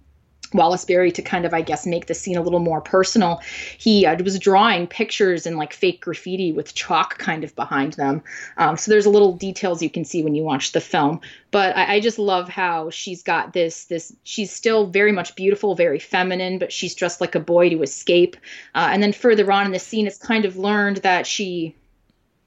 [0.53, 3.41] Wallace Beery to kind of, I guess, make the scene a little more personal.
[3.77, 8.21] He uh, was drawing pictures in like fake graffiti with chalk kind of behind them.
[8.57, 11.21] Um, so there's a little details you can see when you watch the film.
[11.51, 14.13] But I, I, just love how she's got this this.
[14.23, 18.37] She's still very much beautiful, very feminine, but she's dressed like a boy to escape.
[18.75, 21.75] Uh, and then further on in the scene, it's kind of learned that she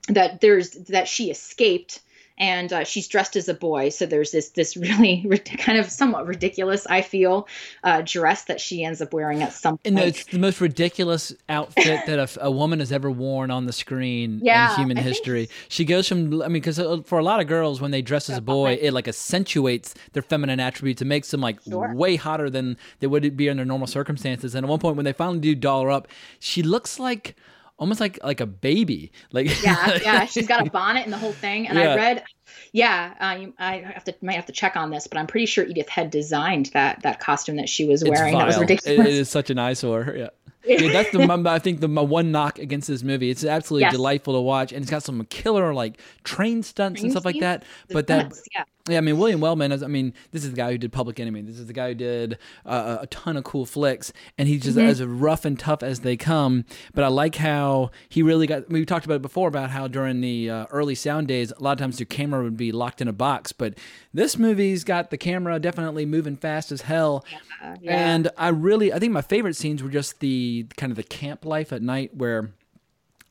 [0.09, 2.01] that there's that she escaped
[2.37, 3.91] and uh, she's dressed as a boy.
[3.91, 5.25] So there's this this really
[5.59, 7.47] kind of somewhat ridiculous, I feel,
[7.85, 9.87] uh, dress that she ends up wearing at some point.
[9.87, 13.73] And it's the most ridiculous outfit that a, a, woman has ever worn on the
[13.73, 15.49] screen yeah, in human history.
[15.69, 18.29] She goes from, I mean, because uh, for a lot of girls, when they dress
[18.29, 21.03] as a boy, it like accentuates their feminine attributes.
[21.03, 21.95] It makes them like sure.
[21.95, 24.55] way hotter than they would be under normal circumstances.
[24.55, 26.09] And at one point, when they finally do doll her up,
[26.41, 27.37] she looks like
[27.79, 29.13] almost like like a baby.
[29.33, 30.25] Like yeah, yeah.
[30.27, 31.69] She's got a bonnet and the whole thing.
[31.69, 31.93] And yeah.
[31.93, 32.25] I read,
[32.73, 35.65] yeah, uh, I have to might have to check on this, but I'm pretty sure
[35.65, 38.37] Edith Head designed that that costume that she was wearing.
[38.39, 39.07] That was ridiculous.
[39.07, 40.15] It is such an eyesore.
[40.25, 40.29] Yeah.
[40.67, 43.29] yeah, that's the I think the my one knock against this movie.
[43.29, 43.93] It's absolutely yes.
[43.93, 47.41] delightful to watch, and it's got some killer like train stunts train and stuff like
[47.41, 47.65] that.
[47.91, 48.65] But that, yeah.
[48.87, 49.73] Yeah, I mean William Wellman.
[49.73, 51.41] Is, I mean, this is the guy who did Public Enemy.
[51.43, 54.77] This is the guy who did uh, a ton of cool flicks, and he's just
[54.77, 54.87] mm-hmm.
[54.87, 56.67] as rough and tough as they come.
[56.93, 58.69] But I like how he really got.
[58.69, 61.73] We talked about it before about how during the uh, early sound days, a lot
[61.73, 63.53] of times your camera would be locked in a box.
[63.53, 63.79] But
[64.13, 67.25] this movie's got the camera definitely moving fast as hell.
[67.33, 68.15] Yeah, yeah.
[68.15, 71.47] And I really, I think my favorite scenes were just the kind of the camp
[71.47, 72.51] life at night where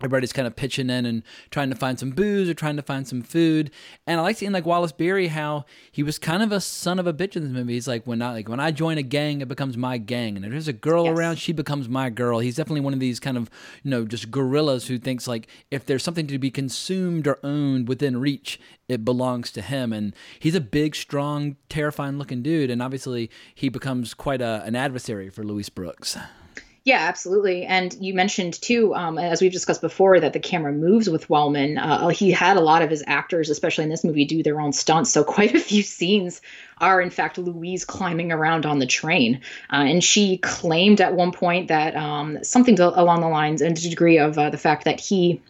[0.04, 3.08] everybody's kind of pitching in and trying to find some booze or trying to find
[3.08, 3.72] some food.
[4.06, 7.08] And I like seeing like Wallace Beery how he was kind of a son of
[7.08, 7.74] a bitch in this movie.
[7.74, 10.46] He's like when I like when I join a gang, it becomes my gang, and
[10.46, 11.18] if there's a girl yes.
[11.18, 12.39] around, she becomes my girl.
[12.39, 13.50] He's definitely one of these kind of
[13.82, 17.88] you know just gorillas who thinks like if there's something to be consumed or owned
[17.88, 19.94] within reach, it belongs to him.
[19.94, 24.76] And he's a big, strong, terrifying looking dude, and obviously he becomes quite a, an
[24.76, 26.18] adversary for Louise Brooks.
[26.86, 27.63] Yeah, absolutely.
[27.63, 31.78] And you mentioned too, um, as we've discussed before, that the camera moves with Wellman.
[31.78, 34.74] Uh, he had a lot of his actors, especially in this movie, do their own
[34.74, 35.10] stunts.
[35.10, 36.41] So quite a few scenes
[36.80, 39.39] are, in fact, Louise climbing around on the train.
[39.72, 43.82] Uh, and she claimed at one point that um, something to, along the lines and
[43.82, 45.41] degree of uh, the fact that he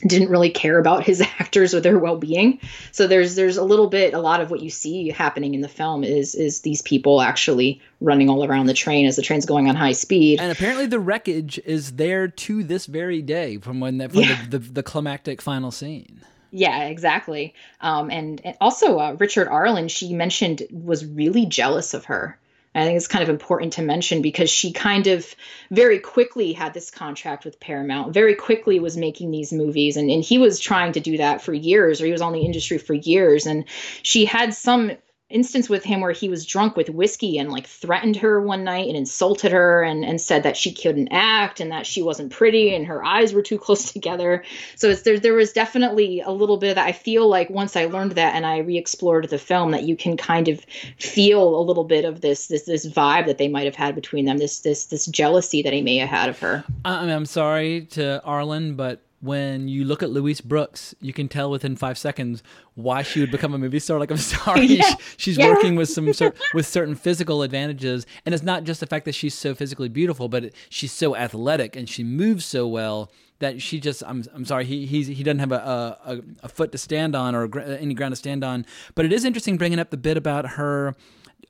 [0.00, 2.60] didn't really care about his actors or their well-being.
[2.92, 5.68] So there's there's a little bit a lot of what you see happening in the
[5.68, 9.68] film is is these people actually running all around the train as the train's going
[9.68, 10.40] on high speed.
[10.40, 14.44] And apparently the wreckage is there to this very day from when the, from yeah.
[14.48, 16.20] the, the, the climactic final scene.
[16.50, 17.54] Yeah, exactly.
[17.80, 22.38] Um, and, and also uh, Richard Arlen, she mentioned was really jealous of her
[22.76, 25.34] I think it's kind of important to mention because she kind of
[25.70, 29.96] very quickly had this contract with Paramount, very quickly was making these movies.
[29.96, 32.44] And, and he was trying to do that for years, or he was on the
[32.44, 33.46] industry for years.
[33.46, 33.64] And
[34.02, 34.92] she had some
[35.28, 38.86] instance with him where he was drunk with whiskey and like threatened her one night
[38.86, 42.72] and insulted her and, and said that she couldn't act and that she wasn't pretty
[42.72, 44.44] and her eyes were too close together.
[44.76, 46.86] So it's there there was definitely a little bit of that.
[46.86, 50.16] I feel like once I learned that and I re-explored the film that you can
[50.16, 50.64] kind of
[50.98, 54.26] feel a little bit of this this this vibe that they might have had between
[54.26, 56.64] them, this this this jealousy that he may have had of her.
[56.84, 61.28] I mean, I'm sorry to Arlen, but when you look at Louise Brooks, you can
[61.28, 62.42] tell within five seconds
[62.74, 63.98] why she would become a movie star.
[63.98, 64.94] Like, I'm sorry, yeah.
[65.16, 65.48] she's yeah.
[65.48, 69.14] working with some cer- with certain physical advantages, and it's not just the fact that
[69.14, 73.80] she's so physically beautiful, but she's so athletic and she moves so well that she
[73.80, 77.14] just I'm I'm sorry he he's, he doesn't have a, a, a foot to stand
[77.14, 78.66] on or any ground to stand on.
[78.94, 80.94] But it is interesting bringing up the bit about her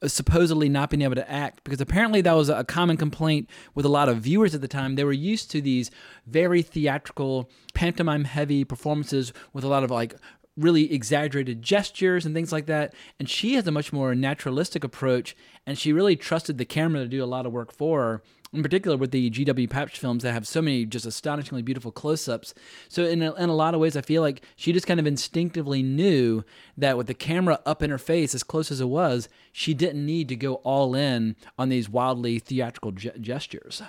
[0.05, 3.89] supposedly not being able to act because apparently that was a common complaint with a
[3.89, 4.95] lot of viewers at the time.
[4.95, 5.91] They were used to these
[6.27, 10.15] very theatrical, pantomime heavy performances with a lot of like
[10.57, 12.95] really exaggerated gestures and things like that.
[13.19, 17.09] And she has a much more naturalistic approach, and she really trusted the camera to
[17.09, 20.33] do a lot of work for her in particular with the GW Pabst films that
[20.33, 22.55] have so many just astonishingly beautiful close-ups.
[22.89, 25.07] So in a, in a lot of ways, I feel like she just kind of
[25.07, 26.45] instinctively knew
[26.77, 30.05] that with the camera up in her face as close as it was, she didn't
[30.05, 33.83] need to go all in on these wildly theatrical gestures.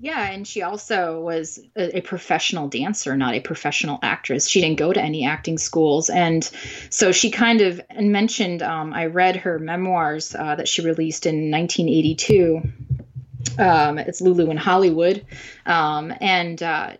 [0.00, 4.48] Yeah, and she also was a, a, professional dancer, not a professional actress.
[4.48, 6.48] She didn't go to any acting schools, and
[6.88, 8.62] so she kind of mentioned.
[8.62, 12.62] Um, I read her memoirs uh, that she released in 1982
[13.58, 15.24] um, it's Lulu in Hollywood,
[15.66, 16.92] um, and uh,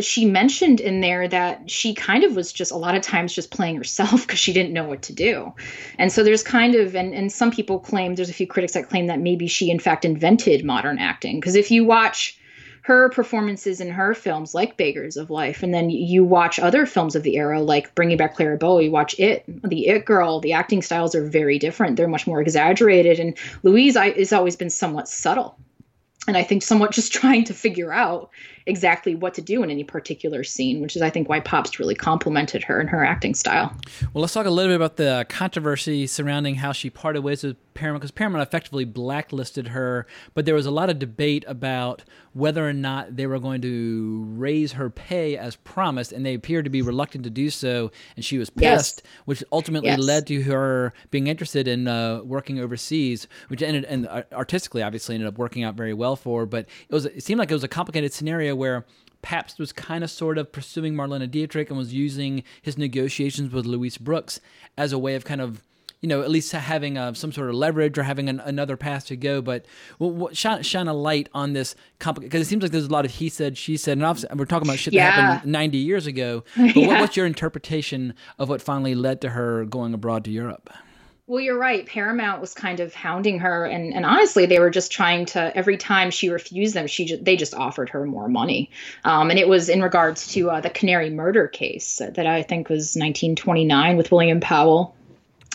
[0.00, 3.50] she mentioned in there that she kind of was just a lot of times just
[3.50, 5.52] playing herself because she didn't know what to do.
[5.98, 8.88] And so there's kind of, and, and some people claim, there's a few critics that
[8.88, 11.38] claim that maybe she in fact invented modern acting.
[11.38, 12.38] Because if you watch
[12.84, 17.16] her performances in her films like Beggars of Life, and then you watch other films
[17.16, 18.78] of the era like Bringing Back Clara Bow.
[18.78, 20.40] You watch It, the It Girl.
[20.40, 21.96] The acting styles are very different.
[21.96, 25.56] They're much more exaggerated, and Louise has always been somewhat subtle
[26.26, 28.30] and I think somewhat just trying to figure out
[28.66, 31.94] exactly what to do in any particular scene, which is I think why Pabst really
[31.94, 33.74] complimented her and her acting style.
[34.12, 37.56] Well, let's talk a little bit about the controversy surrounding how she parted ways with
[37.74, 42.68] Paramount because Paramount effectively blacklisted her, but there was a lot of debate about whether
[42.68, 46.70] or not they were going to raise her pay as promised, and they appeared to
[46.70, 49.12] be reluctant to do so, and she was pissed, yes.
[49.24, 49.98] which ultimately yes.
[49.98, 55.28] led to her being interested in uh, working overseas, which ended and artistically obviously ended
[55.28, 56.40] up working out very well for.
[56.40, 58.84] Her, but it was it seemed like it was a complicated scenario where
[59.22, 63.66] Pabst was kind of sort of pursuing Marlene Dietrich and was using his negotiations with
[63.66, 64.40] Louise Brooks
[64.76, 65.62] as a way of kind of
[66.04, 69.06] you know, at least having uh, some sort of leverage or having an, another path
[69.06, 69.40] to go.
[69.40, 69.64] But
[69.98, 73.06] well, shine, shine a light on this complicated because it seems like there's a lot
[73.06, 75.06] of he said, she said, and we're talking about shit yeah.
[75.06, 76.44] that happened 90 years ago.
[76.54, 76.88] But yeah.
[76.88, 80.68] what, what's your interpretation of what finally led to her going abroad to Europe?
[81.26, 81.86] Well, you're right.
[81.86, 85.56] Paramount was kind of hounding her, and, and honestly, they were just trying to.
[85.56, 88.70] Every time she refused them, she just, they just offered her more money.
[89.04, 92.68] Um, and it was in regards to uh, the Canary murder case that I think
[92.68, 94.94] was 1929 with William Powell.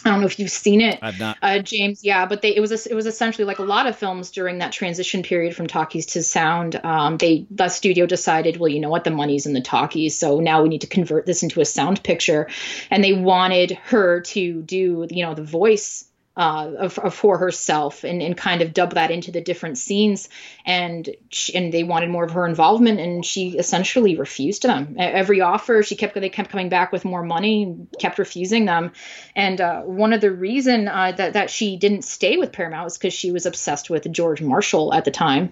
[0.05, 0.99] I don't know if you've seen it.
[1.01, 1.37] I've not.
[1.41, 3.95] Uh, James, yeah, but they, it was a, it was essentially like a lot of
[3.95, 6.75] films during that transition period from talkies to sound.
[6.83, 10.39] Um, they the studio decided, well, you know what, the money's in the talkies, so
[10.39, 12.49] now we need to convert this into a sound picture,
[12.89, 16.08] and they wanted her to do you know the voice
[16.39, 20.29] uh, of, of, for herself and, and kind of dub that into the different scenes.
[20.65, 24.95] And she, and they wanted more of her involvement, and she essentially refused them.
[24.97, 28.93] Every offer she kept they kept coming back with more money, kept refusing them.
[29.35, 32.97] And uh, one of the reason uh, that that she didn't stay with Paramount was
[32.97, 35.51] because she was obsessed with George Marshall at the time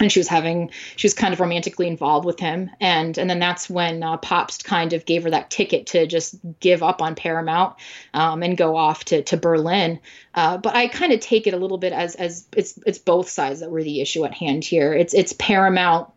[0.00, 2.70] and she was having she was kind of romantically involved with him.
[2.80, 4.18] And and then that's when uh,
[4.64, 7.76] kind of gave her that ticket to just give up on Paramount
[8.12, 10.00] um, and go off to to Berlin.
[10.34, 13.28] Uh, but I kind of take it a little bit as as it's it's both
[13.28, 14.92] sides that were the issue at hand here.
[14.92, 16.10] It's it's Paramount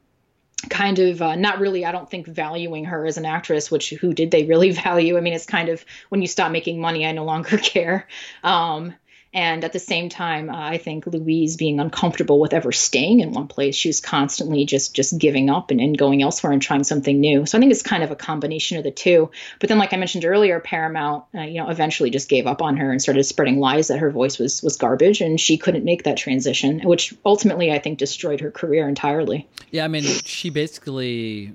[0.70, 4.12] kind of uh, not really i don't think valuing her as an actress which who
[4.12, 5.18] did they really value?
[5.18, 8.08] I mean it's kind of when you stop making money i no longer care.
[8.44, 8.96] Um,
[9.38, 13.34] and at the same time, uh, I think Louise being uncomfortable with ever staying in
[13.34, 16.84] one place, she was constantly just just giving up and, and going elsewhere and trying
[16.84, 17.46] something new.
[17.46, 19.30] So I think it's kind of a combination of the two.
[19.60, 22.78] But then, like I mentioned earlier, Paramount, uh, you know, eventually just gave up on
[22.78, 26.02] her and started spreading lies that her voice was was garbage and she couldn't make
[26.06, 29.48] that transition, which ultimately I think destroyed her career entirely.
[29.70, 31.54] Yeah, I mean, she basically,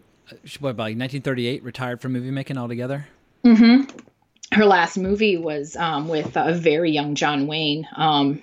[0.61, 3.09] what, by 1938, retired from movie making altogether.
[3.45, 3.99] Mm-hmm
[4.53, 7.89] her last movie was um, with a very young John Wayne.
[7.97, 8.43] Um,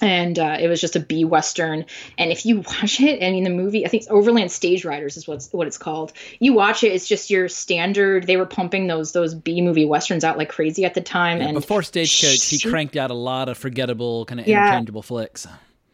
[0.00, 1.84] and uh, it was just a B western.
[2.16, 5.16] And if you watch it, I mean, the movie, I think it's Overland Stage Raiders
[5.16, 6.12] is what's what it's called.
[6.38, 8.26] You watch it, it's just your standard.
[8.26, 11.38] They were pumping those those B movie westerns out like crazy at the time.
[11.38, 14.68] Yeah, and before Stagecoach, she, he cranked out a lot of forgettable, kind of yeah,
[14.68, 15.48] interchangeable flicks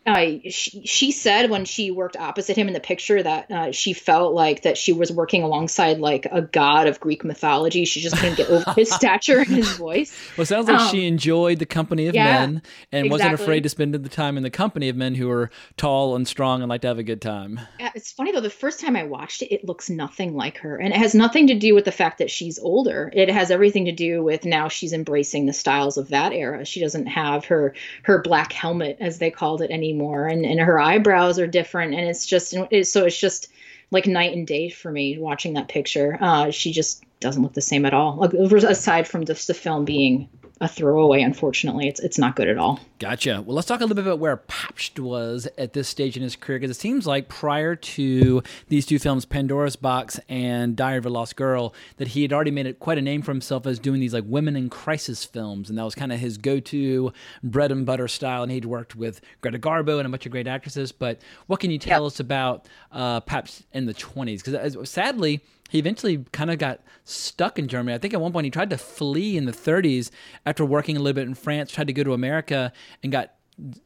[0.07, 3.95] uh, she, she said when she worked opposite him in the picture that uh, she
[3.95, 7.87] felt like that she was working alongside like a god of Greek mythology.
[7.87, 10.15] She just couldn't get over his stature and his voice.
[10.37, 12.63] Well, it sounds like um, she enjoyed the company of yeah, men
[12.93, 13.11] and exactly.
[13.11, 16.29] wasn't afraid to spend the time in the company of men who were tall and
[16.29, 17.61] strong and like to have a good time.
[17.95, 20.77] It's funny though, the first time I watched it, it looks nothing like her.
[20.77, 23.11] And it has nothing to do with the fact that she's older.
[23.15, 26.67] It has everything to do with now she's embracing the styles of that era.
[26.67, 30.61] She doesn't have her her black helmet, as they called it, anymore anymore and, and
[30.61, 33.49] her eyebrows are different and it's just it's, so it's just
[33.91, 36.19] like night and day for me watching that picture.
[36.21, 38.25] Uh, she just doesn't look the same at all
[38.65, 40.29] aside from just the film being
[40.61, 41.21] a throwaway.
[41.21, 42.81] Unfortunately, it's it's not good at all.
[42.99, 43.43] Gotcha.
[43.45, 46.37] Well, let's talk a little bit about where Pabst was at this stage in his
[46.37, 51.07] career, because it seems like prior to these two films, Pandora's Box and Diary of
[51.07, 53.79] a Lost Girl, that he had already made it quite a name for himself as
[53.79, 57.13] doing these like women in crisis films, and that was kind of his go-to
[57.43, 58.43] bread and butter style.
[58.43, 60.93] And he'd worked with Greta Garbo and a bunch of great actresses.
[60.93, 62.07] But what can you tell yep.
[62.07, 64.45] us about uh, Pabst in the 20s?
[64.45, 65.41] Because sadly
[65.71, 67.95] he eventually kind of got stuck in Germany.
[67.95, 70.11] I think at one point he tried to flee in the 30s
[70.47, 73.33] after working a little bit in France, tried to go to America and got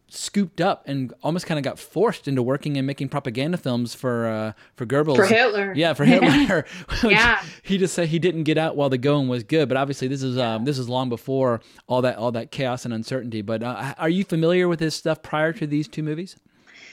[0.08, 4.26] scooped up and almost kind of got forced into working and making propaganda films for
[4.26, 5.16] uh, for Goebbels.
[5.16, 5.74] For Hitler.
[5.76, 6.64] Yeah, for Hitler.
[7.04, 7.42] yeah.
[7.62, 10.22] he just said he didn't get out while the going was good, but obviously this
[10.22, 13.42] is um, this is long before all that all that chaos and uncertainty.
[13.42, 16.36] But uh, are you familiar with his stuff prior to these two movies?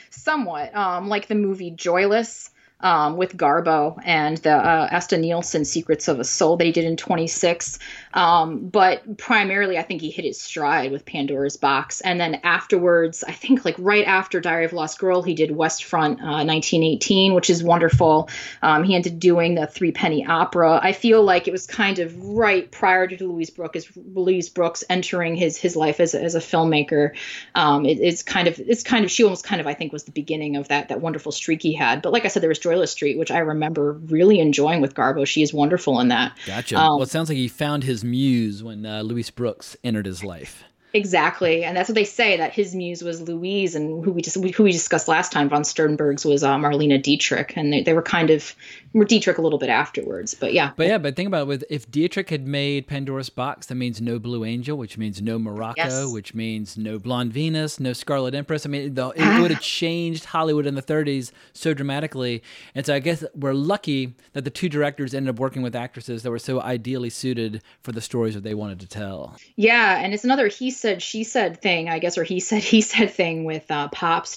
[0.10, 0.76] Somewhat.
[0.76, 6.20] Um, like the movie Joyless um, with Garbo and the uh, Asta Nielsen Secrets of
[6.20, 7.80] a Soul he did in 26.
[8.16, 12.00] Um, but primarily, I think he hit his stride with Pandora's Box.
[12.02, 15.52] And then afterwards, I think like right after Diary of a Lost Girl, he did
[15.52, 18.30] West Front uh, 1918, which is wonderful.
[18.62, 20.80] Um, he ended doing the Three Penny Opera.
[20.82, 25.36] I feel like it was kind of right prior to Louise Brooks, Louise Brooks entering
[25.36, 27.16] his his life as a, as a filmmaker.
[27.54, 30.06] Um, it, it's kind of it's kind of she almost kind of I think was
[30.06, 32.02] the beginning of that that wonderful streak he had.
[32.02, 35.28] But like I said, there was Joyless Street, which I remember really enjoying with Garbo.
[35.28, 36.38] She is wonderful in that.
[36.46, 36.78] Gotcha.
[36.78, 40.24] Um, well, it sounds like he found his muse when uh, Louise Brooks entered his
[40.24, 40.64] life.
[40.96, 44.38] Exactly, and that's what they say that his muse was Louise, and who we just
[44.38, 48.02] who we discussed last time, von Sternberg's was uh, Marlene Dietrich, and they, they were
[48.02, 48.56] kind of
[48.96, 50.72] were Dietrich a little bit afterwards, but yeah.
[50.78, 51.48] But yeah, but think about it.
[51.48, 55.38] With if Dietrich had made Pandora's Box, that means no Blue Angel, which means no
[55.38, 56.14] Morocco, yes.
[56.14, 58.66] which means no Blonde Venus, no Scarlet Empress.
[58.66, 62.42] I mean, the, it would have changed Hollywood in the 30s so dramatically,
[62.74, 66.24] and so I guess we're lucky that the two directors ended up working with actresses
[66.24, 69.36] that were so ideally suited for the stories that they wanted to tell.
[69.58, 72.82] Yeah, and it's another he said she said thing, I guess, or he said he
[72.82, 73.90] said thing with uh,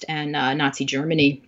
[0.08, 1.42] and uh, Nazi Germany.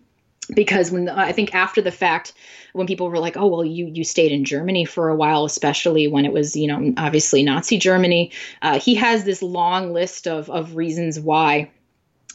[0.52, 2.32] Because when I think after the fact,
[2.72, 6.08] when people were like, "Oh, well, you you stayed in Germany for a while, especially
[6.08, 10.50] when it was, you know, obviously Nazi Germany," uh, he has this long list of
[10.50, 11.70] of reasons why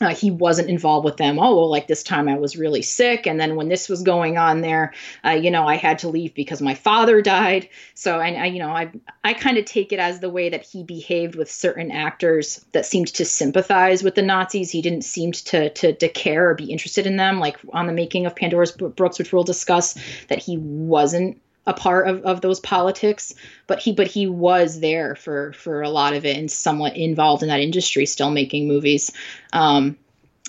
[0.02, 1.40] uh, he wasn't involved with them.
[1.40, 3.26] Oh, well, like this time I was really sick.
[3.26, 4.94] And then when this was going on there,
[5.24, 7.70] uh, you know, I had to leave because my father died.
[7.94, 8.92] So, and I, you know, I,
[9.24, 12.86] I kind of take it as the way that he behaved with certain actors that
[12.86, 14.70] seemed to sympathize with the Nazis.
[14.70, 17.40] He didn't seem to, to, to care or be interested in them.
[17.40, 19.96] Like on the making of Pandora's Box, which we'll discuss,
[20.28, 23.34] that he wasn't a part of, of those politics
[23.68, 27.42] but he but he was there for for a lot of it and somewhat involved
[27.44, 29.12] in that industry still making movies
[29.54, 29.98] um,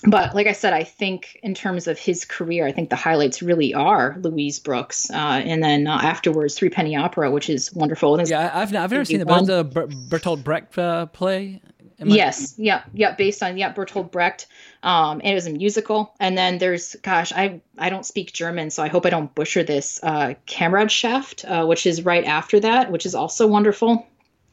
[0.05, 3.43] but like I said, I think in terms of his career, I think the highlights
[3.43, 8.21] really are Louise Brooks, uh, and then uh, afterwards Three Penny Opera, which is wonderful.
[8.29, 11.61] Yeah, I've, I've never seen the Bertolt Brecht uh, play.
[11.99, 12.85] Yes, Yep.
[12.95, 14.47] yeah, based on yep Bertolt Brecht.
[14.83, 16.15] Um, and it was a musical.
[16.21, 19.63] And then there's, gosh, I I don't speak German, so I hope I don't butcher
[19.63, 19.99] this.
[20.03, 24.07] Uh, Kameradschaft, uh, which is right after that, which is also wonderful.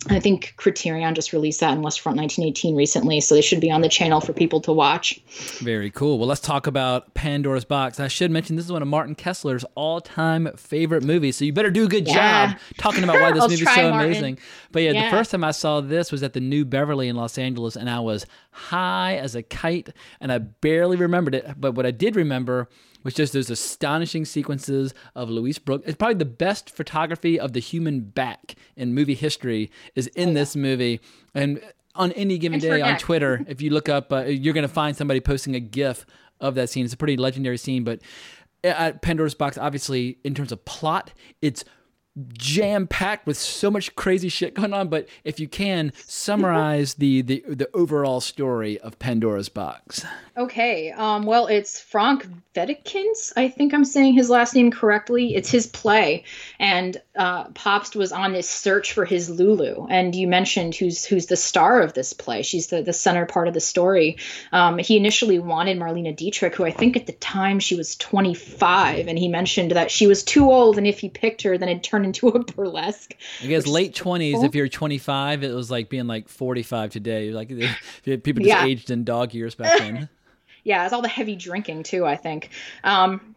[0.09, 3.71] I think Criterion just released that in West Front 1918 recently, so they should be
[3.71, 5.19] on the channel for people to watch.
[5.59, 6.19] Very cool.
[6.19, 7.99] Well, let's talk about Pandora's Box.
[7.99, 11.71] I should mention this is one of Martin Kessler's all-time favorite movies, so you better
[11.71, 12.47] do a good yeah.
[12.47, 13.93] job talking about why this movie is so Martin.
[13.93, 14.39] amazing.
[14.71, 17.15] But yeah, yeah, the first time I saw this was at the New Beverly in
[17.15, 19.89] Los Angeles, and I was high as a kite,
[20.19, 21.49] and I barely remembered it.
[21.57, 22.67] But what I did remember
[23.03, 25.83] was just those astonishing sequences of Louise Brooks.
[25.87, 30.33] It's probably the best photography of the human back in movie history is in oh,
[30.33, 31.01] this movie.
[31.33, 31.61] And
[31.95, 34.95] on any given day on Twitter, if you look up, uh, you're going to find
[34.95, 36.05] somebody posting a GIF
[36.39, 36.85] of that scene.
[36.85, 37.83] It's a pretty legendary scene.
[37.83, 37.99] But
[38.63, 41.63] at Pandora's Box, obviously, in terms of plot, it's
[42.33, 44.87] jam packed with so much crazy shit going on.
[44.87, 50.05] But if you can summarize the the the overall story of Pandora's Box.
[50.37, 50.91] Okay.
[50.91, 53.33] Um, well, it's Frank Wedekind.
[53.35, 55.35] I think I'm saying his last name correctly.
[55.35, 56.23] It's his play,
[56.59, 59.87] and uh, Pabst was on this search for his Lulu.
[59.89, 62.41] And you mentioned who's who's the star of this play.
[62.41, 64.17] She's the the center part of the story.
[64.51, 69.07] Um, he initially wanted Marlene Dietrich, who I think at the time she was 25,
[69.07, 71.83] and he mentioned that she was too old, and if he picked her, then it'd
[72.03, 73.15] turn into a burlesque.
[73.41, 74.33] I guess late 20s.
[74.33, 74.45] Cool.
[74.45, 77.31] If you're 25, it was like being like 45 today.
[77.31, 77.49] Like
[78.03, 78.65] people just yeah.
[78.65, 80.09] aged in dog years back then
[80.63, 82.05] yeah, it's all the heavy drinking too.
[82.05, 82.49] I think.
[82.83, 83.32] Um,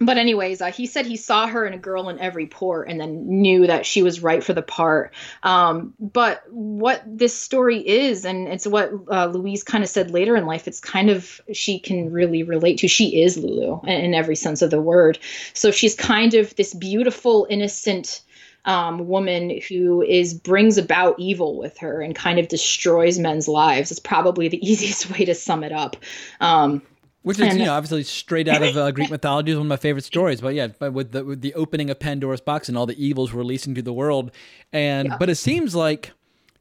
[0.00, 2.98] but anyways, uh, he said he saw her in a girl in every port, and
[2.98, 5.12] then knew that she was right for the part.
[5.42, 10.36] Um, but what this story is, and it's what uh, Louise kind of said later
[10.36, 10.66] in life.
[10.66, 12.88] It's kind of she can really relate to.
[12.88, 15.18] She is Lulu in, in every sense of the word.
[15.52, 18.22] So she's kind of this beautiful, innocent
[18.64, 23.90] um, woman who is brings about evil with her and kind of destroys men's lives.
[23.90, 25.96] It's probably the easiest way to sum it up.
[26.40, 26.82] Um,
[27.22, 29.68] which is, and, you know, obviously straight out of uh, Greek mythology is one of
[29.68, 30.40] my favorite stories.
[30.40, 33.32] But yeah, but with the with the opening of Pandora's box and all the evils
[33.32, 34.30] releasing to the world,
[34.72, 35.16] and yeah.
[35.18, 36.12] but it seems like,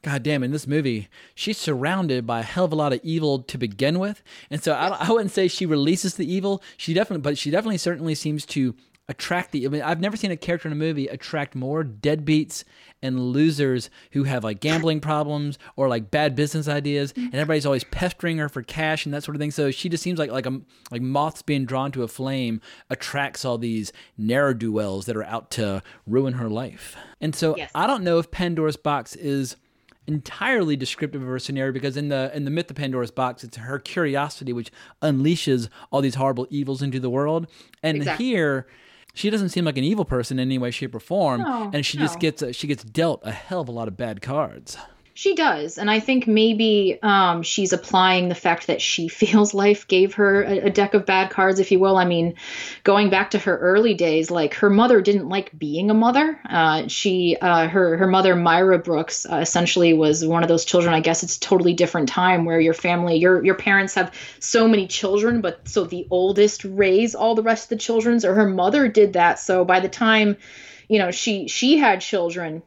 [0.01, 3.39] God damn, in this movie, she's surrounded by a hell of a lot of evil
[3.39, 6.61] to begin with, and so I, I wouldn't say she releases the evil.
[6.75, 8.75] She definitely, but she definitely certainly seems to
[9.09, 12.63] attract the I mean I've never seen a character in a movie attract more deadbeats
[13.01, 17.83] and losers who have like gambling problems or like bad business ideas and everybody's always
[17.85, 20.45] pestering her for cash and that sort of thing so she just seems like like
[20.45, 25.49] a like moths being drawn to a flame attracts all these ne'er-do-wells that are out
[25.49, 27.71] to ruin her life and so yes.
[27.75, 29.55] I don't know if Pandora's box is
[30.09, 33.57] entirely descriptive of her scenario because in the in the myth of Pandora's box, it's
[33.57, 37.47] her curiosity which unleashes all these horrible evils into the world.
[37.83, 38.25] And exactly.
[38.25, 38.67] here,
[39.13, 41.85] she doesn't seem like an evil person in any way, shape, or form, No, and
[41.85, 44.77] she just gets uh, she gets dealt a hell of a lot of bad cards.
[45.19, 49.85] She does, and I think maybe um, she's applying the fact that she feels life
[49.85, 51.97] gave her a, a deck of bad cards, if you will.
[51.97, 52.35] I mean,
[52.85, 56.39] going back to her early days, like her mother didn't like being a mother.
[56.49, 60.93] Uh, she, uh, her, her mother Myra Brooks, uh, essentially was one of those children.
[60.93, 64.69] I guess it's a totally different time where your family, your your parents have so
[64.69, 68.21] many children, but so the oldest raise all the rest of the children.
[68.21, 69.37] So her mother did that.
[69.37, 70.37] So by the time,
[70.87, 72.63] you know, she she had children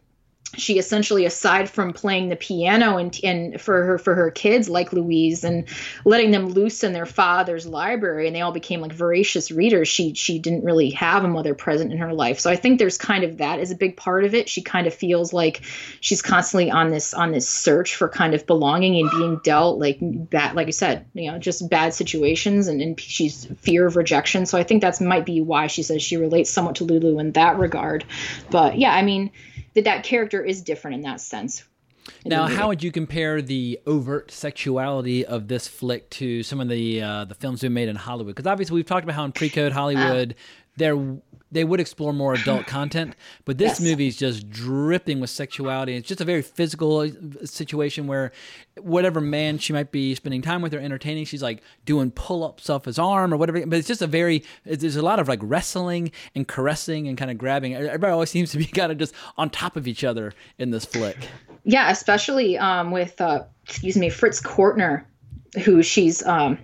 [0.57, 4.93] she essentially aside from playing the piano and, and for her for her kids like
[4.93, 5.67] louise and
[6.05, 10.13] letting them loose in their father's library and they all became like voracious readers she
[10.15, 12.39] she didn't really have a mother present in her life.
[12.39, 14.49] So i think there's kind of that as a big part of it.
[14.49, 15.63] She kind of feels like
[16.01, 19.99] she's constantly on this on this search for kind of belonging and being dealt like
[20.01, 24.45] bad like i said you know just bad situations and, and she's fear of rejection.
[24.45, 27.33] So i think that's might be why she says she relates somewhat to lulu in
[27.33, 28.05] that regard.
[28.51, 29.31] But yeah i mean
[29.75, 31.65] that that character is different in that sense.
[32.25, 37.01] Now, how would you compare the overt sexuality of this flick to some of the
[37.01, 38.35] uh, the films we made in Hollywood?
[38.35, 40.35] Because obviously we've talked about how in pre-code Hollywood
[40.77, 40.97] there
[41.53, 43.81] they would explore more adult content, but this Yes.
[43.81, 45.95] movie is just dripping with sexuality.
[45.95, 47.09] It's just a very physical uh,
[47.45, 48.33] situation where
[48.81, 52.87] whatever man she might be spending time with or entertaining, she's like doing pull-ups off
[52.87, 53.65] his arm or whatever.
[53.67, 57.31] But it's just a very there's a lot of like wrestling and caressing and kind
[57.31, 57.75] of grabbing.
[57.75, 60.85] Everybody always seems to be kind of just on top of each other in this
[60.85, 61.17] flick.
[61.65, 65.05] yeah, especially um, with uh, excuse me, Fritz Kortner,
[65.65, 66.59] who she's um,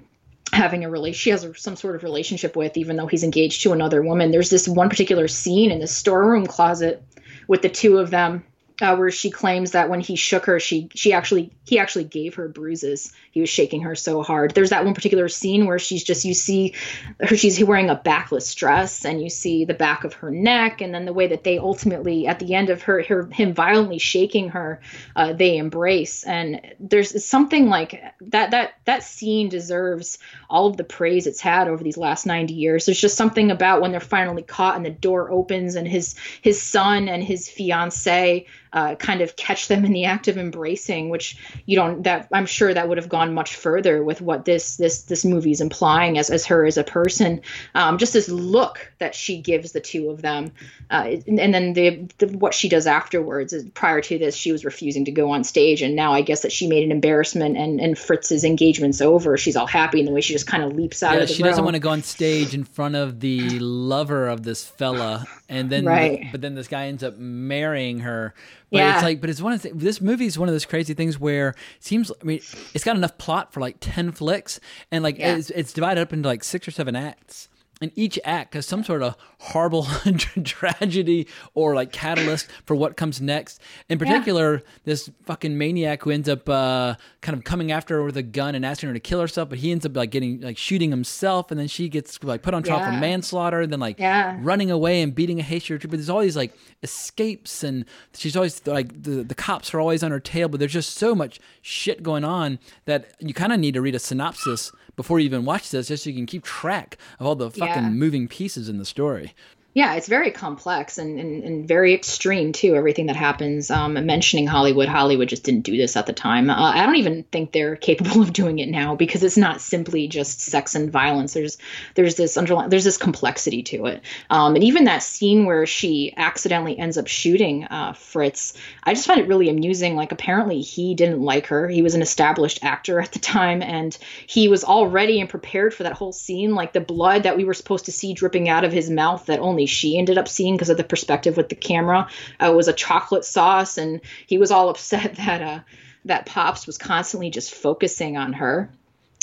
[0.53, 3.63] having a relation, she has a, some sort of relationship with, even though he's engaged
[3.63, 4.31] to another woman.
[4.31, 7.03] There's this one particular scene in the storeroom closet
[7.47, 8.45] with the two of them.
[8.81, 12.37] Uh, where she claims that when he shook her, she she actually he actually gave
[12.37, 13.13] her bruises.
[13.33, 14.55] He was shaking her so hard.
[14.55, 16.75] There's that one particular scene where she's just you see
[17.21, 20.95] her she's wearing a backless dress and you see the back of her neck and
[20.95, 24.51] then the way that they ultimately at the end of her, her him violently shaking
[24.51, 24.81] her,
[25.17, 30.19] uh, they embrace and there's something like that that that scene deserves
[30.49, 32.87] all of the praise it's had over these last 90 years.
[32.87, 36.61] There's just something about when they're finally caught and the door opens and his his
[36.63, 41.37] son and his fiance uh, kind of catch them in the act of embracing, which
[41.67, 42.03] you don't.
[42.05, 45.61] That I'm sure that would have gone much further with what this this this movie's
[45.61, 47.41] implying as as her as a person.
[47.75, 50.53] Um, just this look that she gives the two of them,
[50.91, 53.53] uh, and, and then the, the what she does afterwards.
[53.53, 56.43] is- Prior to this, she was refusing to go on stage, and now I guess
[56.43, 59.37] that she made an embarrassment, and and Fritz's engagement's over.
[59.37, 61.35] She's all happy, and the way she just kind of leaps out Yeah, of the
[61.35, 65.27] she doesn't want to go on stage in front of the lover of this fella,
[65.49, 66.27] and then Right.
[66.33, 68.35] but then this guy ends up marrying her.
[68.71, 68.95] But Yeah.
[68.95, 71.19] it's like, but it's one of the, this movie is one of those crazy things
[71.19, 72.11] where it seems.
[72.11, 72.41] I mean,
[72.75, 74.61] it's got enough plot for like ten flicks,
[74.91, 75.37] and like Yeah.
[75.37, 77.49] it's, it's divided up into like six or seven acts.
[77.81, 79.85] And each act has some sort of horrible
[80.45, 83.61] tragedy or like catalyst for what comes next.
[83.89, 88.17] In particular, this fucking maniac who ends up uh, kind of coming after her with
[88.17, 90.59] a gun and asking her to kill herself, but he ends up like getting like
[90.59, 93.99] shooting himself, and then she gets like put on trial for manslaughter, and then like
[94.01, 94.37] Yeah.
[94.41, 95.97] running away and beating a Haitian trooper.
[95.97, 96.53] There's all these like
[96.83, 100.73] escapes, and she's always like the the cops are always on her tail, but there's
[100.73, 104.73] just so much shit going on that you kind of need to read a synopsis
[104.99, 107.85] before you even watch this, just so you can keep track of all the fucking
[107.85, 107.89] Yeah.
[107.91, 109.33] moving pieces in the story.
[109.75, 112.75] Yeah, it's very complex and, and, and very extreme too.
[112.75, 113.71] Everything that happens.
[113.71, 116.49] Um, mentioning Hollywood, Hollywood just didn't do this at the time.
[116.49, 120.09] Uh, I don't even think they're capable of doing it now because it's not simply
[120.09, 121.35] just sex and violence.
[121.35, 121.59] There's
[121.95, 124.03] there's this underlying there's this complexity to it.
[124.31, 129.07] Um, and even that scene where she accidentally ends up shooting uh, Fritz, I just
[129.07, 129.97] find it really amusing.
[129.97, 131.69] Like apparently he didn't like her.
[131.69, 133.97] He was an established actor at the time, and
[134.27, 136.55] he was all ready and prepared for that whole scene.
[136.55, 139.39] Like the blood that we were supposed to see dripping out of his mouth that
[139.39, 142.09] only she ended up seeing because of the perspective with the camera
[142.41, 145.61] uh, was a chocolate sauce, and he was all upset that uh,
[146.05, 148.71] that Pabst was constantly just focusing on her.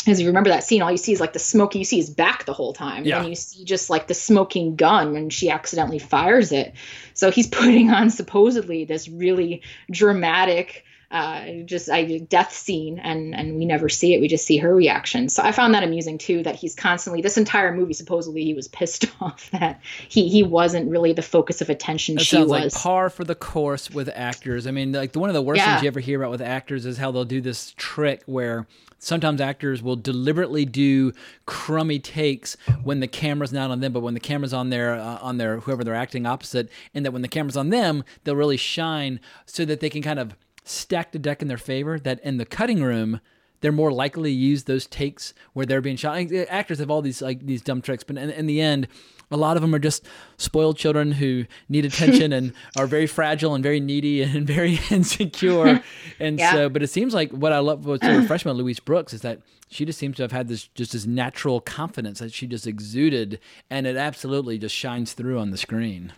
[0.08, 1.74] As you remember that scene, all you see is like the smoke.
[1.74, 3.20] You see his back the whole time, Yeah.
[3.22, 6.74] and you see just like the smoking gun when she accidentally fires it.
[7.16, 10.86] So he's putting on supposedly this really dramatic,
[11.16, 14.20] uh, just a death scene, and and we never see it.
[14.20, 15.30] We just see her reaction.
[15.30, 16.44] So I found that amusing too.
[16.44, 20.92] That he's constantly this entire movie supposedly he was pissed off that he he wasn't
[20.92, 22.16] really the focus of attention.
[22.16, 22.74] That she sounds was.
[22.76, 24.68] like par for the course with actors.
[24.68, 25.72] I mean, like one of the worst Yeah.
[25.76, 28.68] things you ever hear about with actors is how they'll do this trick where
[29.00, 31.14] sometimes actors will deliberately do
[31.46, 35.20] crummy takes when the camera's not on them, but when the camera's on their uh,
[35.22, 38.58] on their whoever they're acting opposite, and that when the camera's on them, they'll really
[38.58, 40.36] shine so that they can kind of
[40.66, 41.98] stack the deck in their favor.
[42.00, 43.22] That in the cutting room.
[43.62, 46.20] They're more likely to use those takes where they're being shot.
[46.50, 48.88] Actors have all these like these dumb tricks, but in, in the end,
[49.32, 50.06] a lot of them are just
[50.38, 55.82] spoiled children who need attention and are very fragile and very needy and very insecure.
[56.20, 56.52] And Yeah.
[56.52, 59.22] so, but it seems like what I love, what's so refreshing about Louise Brooks is
[59.22, 59.40] that
[59.70, 63.40] she just seems to have had this just this natural confidence that she just exuded,
[63.72, 66.14] and it absolutely just shines through on the screen.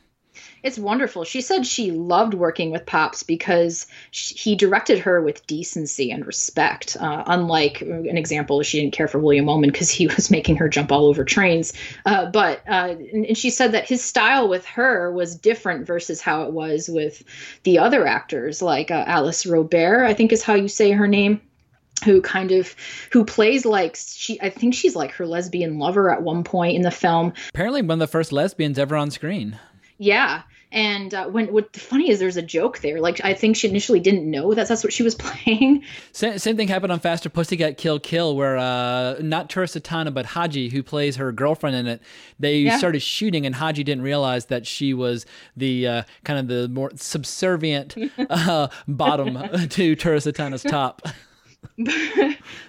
[0.64, 1.24] It's wonderful.
[1.24, 6.26] She said she loved working with Pabst because sh he directed her with decency and
[6.26, 6.98] respect.
[7.00, 10.70] Uh, unlike an example, she didn't care for William Wellman because he was making her
[10.70, 11.74] jump all over trains.
[12.06, 16.22] Uh, but uh, and, and she said that his style with her was different versus
[16.22, 17.24] how it was with
[17.64, 21.42] the other actors, like uh, Alice Robert, I think is how you say her name
[22.04, 22.76] who kind of
[23.12, 26.82] who plays like she I think she's like her lesbian lover at one point in
[26.82, 27.34] the film.
[27.50, 29.60] Apparently, one of the first lesbians ever on screen.
[29.98, 30.44] Yeah.
[30.70, 33.00] And uh, when what the funny is, there's a joke there.
[33.00, 35.82] Like I think she initially didn't know that that's what she was playing.
[36.12, 40.68] Same, same thing happened on Faster Pussycat Kill Kill, where uh, not Satana, but Haji,
[40.70, 42.02] who plays her girlfriend in it,
[42.38, 42.78] they Yeah.
[42.78, 45.26] started shooting, and Haji didn't realize that she was
[45.56, 47.96] the uh, kind of the more subservient
[48.30, 49.36] uh, bottom
[49.70, 51.02] to Satana's top.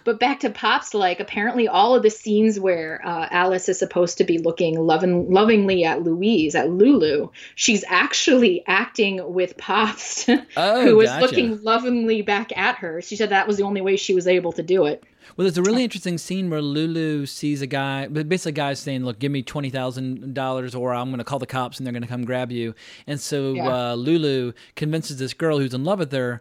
[0.04, 4.18] But back to Pabst, like apparently all of the scenes where uh, Alice is supposed
[4.18, 10.82] to be looking loving, lovingly at Louise, at Lulu, she's actually acting with Pabst, Oh,
[10.84, 11.26] who is gotcha.
[11.26, 13.02] looking lovingly back at her.
[13.02, 15.04] She said that was the only way she was able to do it.
[15.36, 18.78] Well, there's a really interesting scene where Lulu sees a guy, but basically, a guy's
[18.80, 21.86] saying, "Look, give me twenty thousand dollars, or I'm going to call the cops, and
[21.86, 22.74] they're going to come grab you."
[23.06, 23.90] And so Yeah.
[23.90, 26.40] uh, Lulu convinces this girl who's in love with her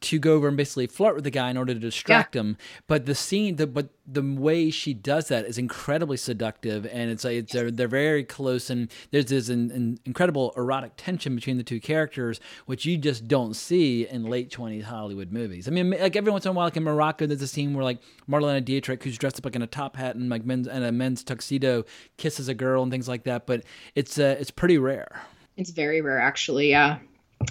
[0.00, 2.56] to go over and basically flirt with the guy in order to distract him.
[2.86, 7.24] But the scene, the but the way she does that is incredibly seductive, and it's
[7.24, 11.56] like it's, they're they're very close, and there's this an, an incredible erotic tension between
[11.56, 15.66] the two characters, which you just don't see in late twenties Hollywood movies.
[15.68, 17.84] I mean, like every once in a while, like in Morocco, there's a scene where
[17.84, 20.84] like Marlene Dietrich, who's dressed up like in a top hat and like men's and
[20.84, 21.84] a men's tuxedo,
[22.16, 23.46] kisses a girl and things like that.
[23.46, 25.22] But it's uh, it's pretty rare.
[25.56, 26.68] It's very rare, actually.
[26.68, 26.98] Yeah.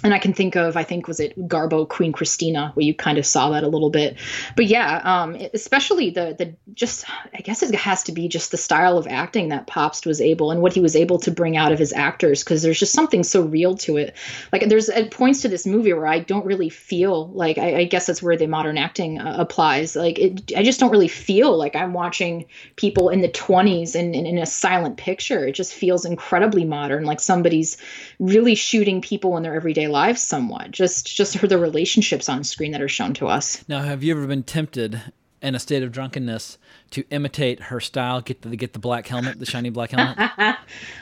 [0.02, 3.18] And I can think of, I think, was it Garbo Queen Christina, where you kind
[3.18, 4.18] of saw that a little bit.
[4.54, 8.56] But yeah, um, especially the the just, I guess it has to be just the
[8.56, 11.72] style of acting that Pabst was able and what he was able to bring out
[11.72, 14.14] of his actors, because there's just something so real to it.
[14.52, 17.84] Like there's it points to this movie where I don't really feel like I, I
[17.84, 19.96] guess that's where the modern acting uh, applies.
[19.96, 24.14] Like it, I just don't really feel like I'm watching people in the 20s and
[24.14, 25.46] in, in a silent picture.
[25.46, 27.78] It just feels incredibly modern, like somebody's
[28.18, 30.70] really shooting people in their everyday lives somewhat.
[30.70, 33.64] Just just the relationships on screen that are shown to us.
[33.68, 35.00] Now, have you ever been tempted
[35.42, 36.58] in a state of drunkenness
[36.90, 38.20] to imitate her style?
[38.20, 40.30] Get the get the black helmet, the shiny black helmet.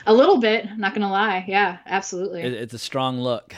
[0.05, 1.45] A little bit, not gonna lie.
[1.47, 2.41] Yeah, absolutely.
[2.41, 3.55] It, it's a strong look.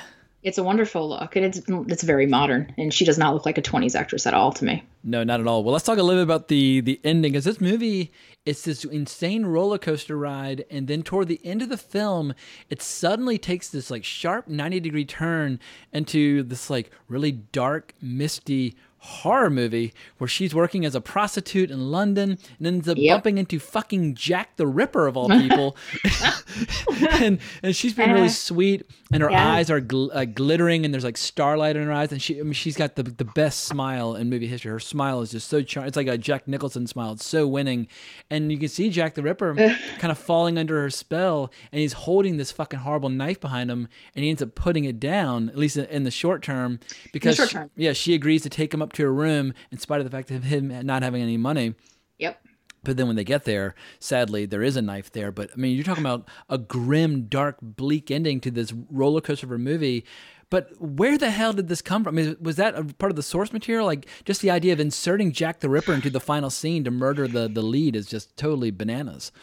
[0.48, 2.74] It's a wonderful look, and it's it's very modern.
[2.78, 4.82] And she does not look like a 20s actress at all to me.
[5.04, 5.64] No, not at all.
[5.64, 7.34] Well, let's talk a little bit about the the ending.
[7.34, 8.14] Because this movie,
[8.46, 12.34] it's this insane roller coaster ride, and then toward the end of the film,
[12.70, 15.60] it suddenly takes this like sharp ninety degree turn
[15.92, 21.92] into this like really dark, misty horror movie where she's working as a prostitute in
[21.92, 23.14] London and ends up Yep.
[23.16, 25.78] bumping into fucking Jack the Ripper of all people.
[27.12, 29.54] and and she's been really sweet, and her Yeah.
[29.54, 32.44] eyes are gl- uh, glittering, and there's like starlight in her eyes, and she I
[32.44, 34.72] mean, she's got the the best smile in movie history.
[34.72, 35.88] Her smile is just so charming.
[35.90, 37.14] It's like a Jack Nicholson smile.
[37.14, 37.88] It's so winning,
[38.30, 39.56] and you can see Jack the Ripper
[40.00, 43.88] kind of falling under her spell, and he's holding this fucking horrible knife behind him,
[44.16, 46.80] and he ends up putting it down at least in the short term
[47.14, 50.06] because short she- yeah, she agrees to take him up her room in spite of
[50.06, 51.76] the fact of him not having any money.
[52.20, 52.42] Yep.
[52.84, 55.32] But then when they get there, sadly, there is a knife there.
[55.32, 59.46] But I mean, you're talking about a grim, dark, bleak ending to this roller coaster
[59.46, 60.06] of a movie.
[60.50, 62.18] But where the hell did this come from?
[62.18, 63.86] I mean, was that a part of the source material?
[63.86, 67.28] Like, just the idea of inserting Jack the Ripper into the final scene to murder
[67.28, 69.34] the, the lead is just totally bananas.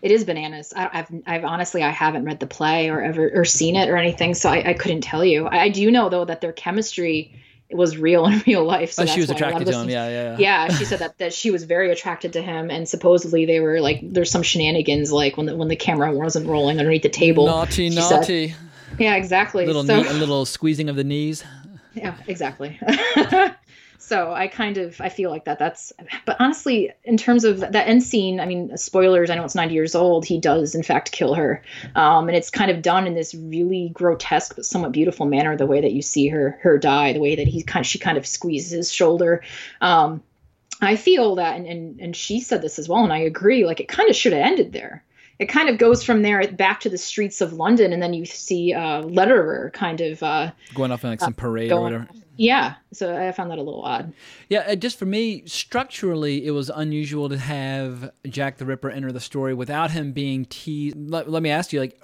[0.00, 0.72] It is bananas.
[0.76, 3.96] I, I've, I've honestly, I haven't read the play or ever or seen it or
[3.96, 5.46] anything, so I, I couldn't tell you.
[5.46, 7.34] I, I do know though that their chemistry
[7.70, 8.92] was real in real life.
[8.92, 9.80] So Oh, she was a attracted to him.
[9.82, 10.66] us- Yeah, yeah, yeah.
[10.68, 13.80] Yeah, she said that that she was very attracted to him, and supposedly they were
[13.80, 17.46] like, there's some shenanigans like when the when the camera wasn't rolling underneath the table.
[17.46, 18.16] Naughty, she said.
[18.20, 18.54] naughty.
[18.98, 19.66] Yeah, exactly.
[19.66, 21.42] Little, so, knee, a little squeezing of the knees.
[21.94, 22.78] yeah, exactly.
[24.06, 25.58] so I kind of I feel like that.
[25.58, 25.92] That's
[26.26, 29.30] but honestly, in terms of that end scene, I mean, spoilers.
[29.30, 30.26] I know it's 90 years old.
[30.26, 31.62] He does in fact kill her,
[31.94, 35.56] um, and it's kind of done in this really grotesque but somewhat beautiful manner.
[35.56, 37.98] The way that you see her her die, the way that he kind of she
[37.98, 39.42] kind of squeezes his shoulder.
[39.80, 40.22] Um,
[40.80, 43.64] I feel that, and, and and she said this as well, and I agree.
[43.64, 45.03] Like it kind of should have ended there.
[45.38, 48.24] It kind of goes from there back to the streets of London, and then you
[48.24, 52.08] see uh, Letterer kind of uh, going off in like some parade or whatever.
[52.36, 54.12] Yeah, so I found that a little odd.
[54.48, 59.20] Yeah, just for me, structurally, it was unusual to have Jack the Ripper enter the
[59.20, 60.96] story without him being teased.
[60.96, 62.00] Let, let me ask you, like,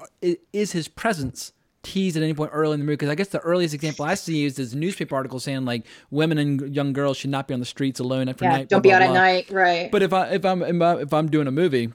[0.53, 1.53] is his presence
[1.83, 2.95] teased at any point early in the movie?
[2.95, 5.87] Because I guess the earliest example I see used is this newspaper article saying like
[6.11, 8.69] women and young girls should not be on the streets alone after yeah, night.
[8.69, 9.17] Don't blah, be blah, out blah.
[9.17, 9.91] at night, right?
[9.91, 11.93] But if I if I'm if I'm doing a movie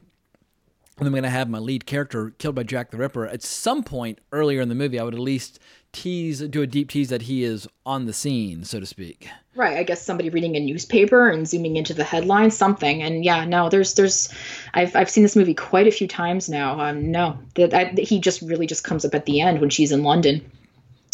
[0.97, 3.83] and I'm going to have my lead character killed by Jack the Ripper, at some
[3.83, 5.59] point earlier in the movie, I would at least
[5.91, 9.29] tease, do a deep tease that he is on the scene, so to speak.
[9.55, 9.77] Right.
[9.77, 13.01] I guess somebody reading a newspaper and zooming into the headline, something.
[13.01, 14.33] And yeah, no, there's, there's,
[14.73, 16.79] I've, I've seen this movie quite a few times now.
[16.79, 20.03] Um, no, that he just really just comes up at the end when she's in
[20.03, 20.49] London,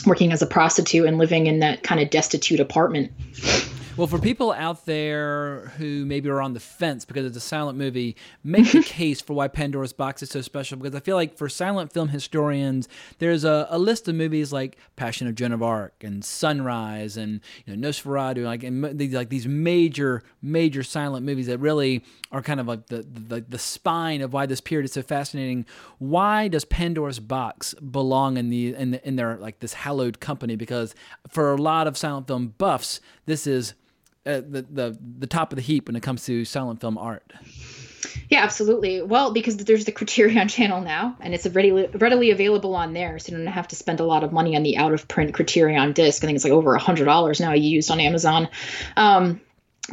[0.07, 3.11] working as a prostitute and living in that kind of destitute apartment.
[3.97, 7.77] Well, for people out there who maybe are on the fence because it's a silent
[7.77, 10.77] movie, make the case for why Pandora's Box is so special.
[10.77, 12.87] Because I feel like for silent film historians,
[13.19, 17.41] there's a, a list of movies like Passion of Joan of Arc and Sunrise and
[17.65, 22.41] you know Nosferatu, like and these like these major major silent movies that really are
[22.41, 25.65] kind of like the, the the spine of why this period is so fascinating.
[25.99, 30.55] Why does Pandora's Box belong in the in the, in their like this hallowed company?
[30.55, 30.95] Because
[31.27, 33.73] for a lot of silent film buffs, this is
[34.25, 37.33] uh, the, the the top of the heap when it comes to silent film art.
[38.29, 39.01] Yeah, absolutely.
[39.01, 43.31] Well, because there's the Criterion channel now, and it's readily readily available on there, so
[43.31, 45.93] you don't have to spend a lot of money on the out of print Criterion
[45.93, 46.23] disc.
[46.23, 48.47] I think it's like over a hundred dollars now used on Amazon.
[48.95, 49.41] Um,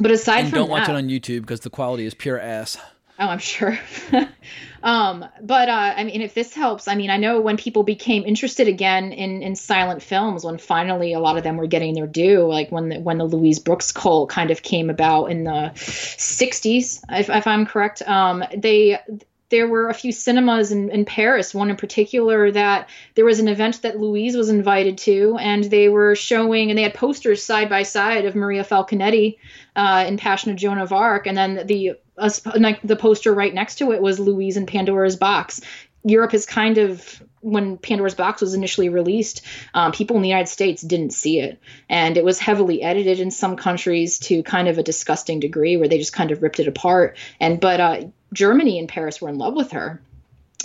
[0.01, 2.39] but aside and from don't that, watch it on YouTube because the quality is pure
[2.39, 2.77] ass.
[3.21, 3.77] Oh, I'm sure.
[4.83, 8.25] um, but uh, I mean, if this helps, I mean, I know when people became
[8.25, 12.07] interested again in in silent films, when finally a lot of them were getting their
[12.07, 15.73] due, like when the, when the Louise Brooks cult kind of came about in the
[15.75, 18.99] '60s, if, if I'm correct, um, they
[19.51, 23.49] there were a few cinemas in, in Paris, one in particular that there was an
[23.49, 27.69] event that Louise was invited to, and they were showing, and they had posters side
[27.69, 29.39] by side of Maria Falconetti
[29.75, 33.77] uh, in Passion of Joan of Arc, and then the uh, the poster right next
[33.77, 35.61] to it was Louise and Pandora's Box.
[36.05, 39.43] Europe is kind of when Pandora's Box was initially released,
[39.75, 43.31] um, people in the United States didn't see it, and it was heavily edited in
[43.31, 46.69] some countries to kind of a disgusting degree, where they just kind of ripped it
[46.69, 47.17] apart.
[47.41, 48.01] And but uh,
[48.33, 50.01] Germany and Paris were in love with her.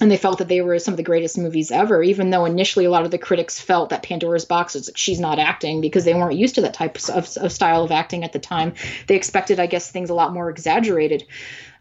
[0.02, 2.86] And they felt that they were some of the greatest movies ever, even though initially
[2.86, 6.16] a lot of the critics felt that Pandora's Box was she's not acting because they
[6.16, 8.74] weren't used to that type of, of style of acting at the time.
[9.06, 11.26] They expected, I guess, things a lot more exaggerated.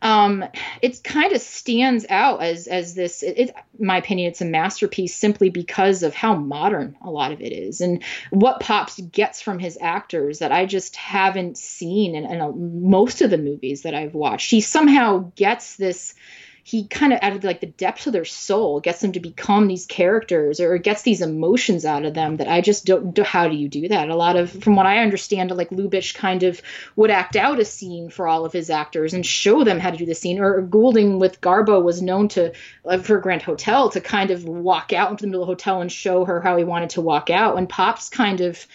[0.02, 0.44] Um,
[0.82, 3.22] it kind of stands out as as this.
[3.22, 7.32] It, it, in my opinion, it's a masterpiece simply because of how modern a lot
[7.32, 12.14] of it is and what Pabst gets from his actors that I just haven't seen
[12.14, 14.50] in, in a, most of the movies that I've watched.
[14.50, 16.14] He somehow gets this
[16.64, 19.84] he kind of added like the depth of their soul gets them to become these
[19.84, 23.68] characters or gets these emotions out of them that i just don't how do you
[23.68, 24.08] do that?
[24.08, 26.62] A lot of from what i understand like lubitsch kind of
[26.96, 29.96] would act out a scene for all of his actors and show them how to
[29.96, 32.52] do the scene or goulding with garbo was known to
[32.84, 35.80] uh, for grand hotel to kind of walk out into the middle of the hotel
[35.80, 38.66] and show her how he wanted to walk out and Pabst kind of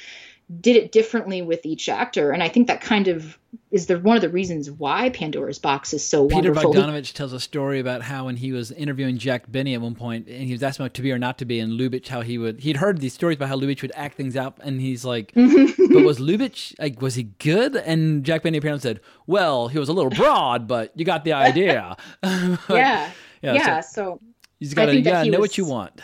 [0.62, 3.38] did it differently with each actor and i think that kind of
[3.70, 6.74] is the one of the reasons why pandora's box is so peter wonderful.
[6.74, 10.28] Bogdanovich tells a story about how when he was interviewing jack benny at one point
[10.28, 12.38] and he was asking about to be or not to be and lubitsch how he
[12.38, 15.32] would he'd heard these stories about how lubitsch would act things out and he's like
[15.36, 17.76] but was lubitsch like was he good?
[17.76, 21.34] And jack benny apparently said well he was a little broad but you got the
[21.34, 21.98] idea.
[22.70, 23.12] Yeah
[23.42, 24.22] yeah, yeah, so, so
[24.60, 26.02] you gotta, you gotta know was, what you want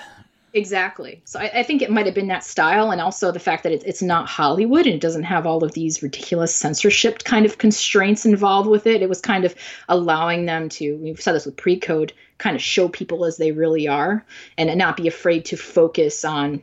[0.55, 1.19] Exactly.
[1.25, 3.71] So I, I, think it might have been that style, and also the fact that
[3.71, 7.57] it, it's not Hollywood and it doesn't have all of these ridiculous censorship kind of
[7.57, 9.01] constraints involved with it.
[9.01, 9.55] It was kind of
[9.89, 13.51] allowing them to, we've said this with pre code, kind of show people as they
[13.51, 14.23] really are
[14.55, 16.61] and not be afraid to focus on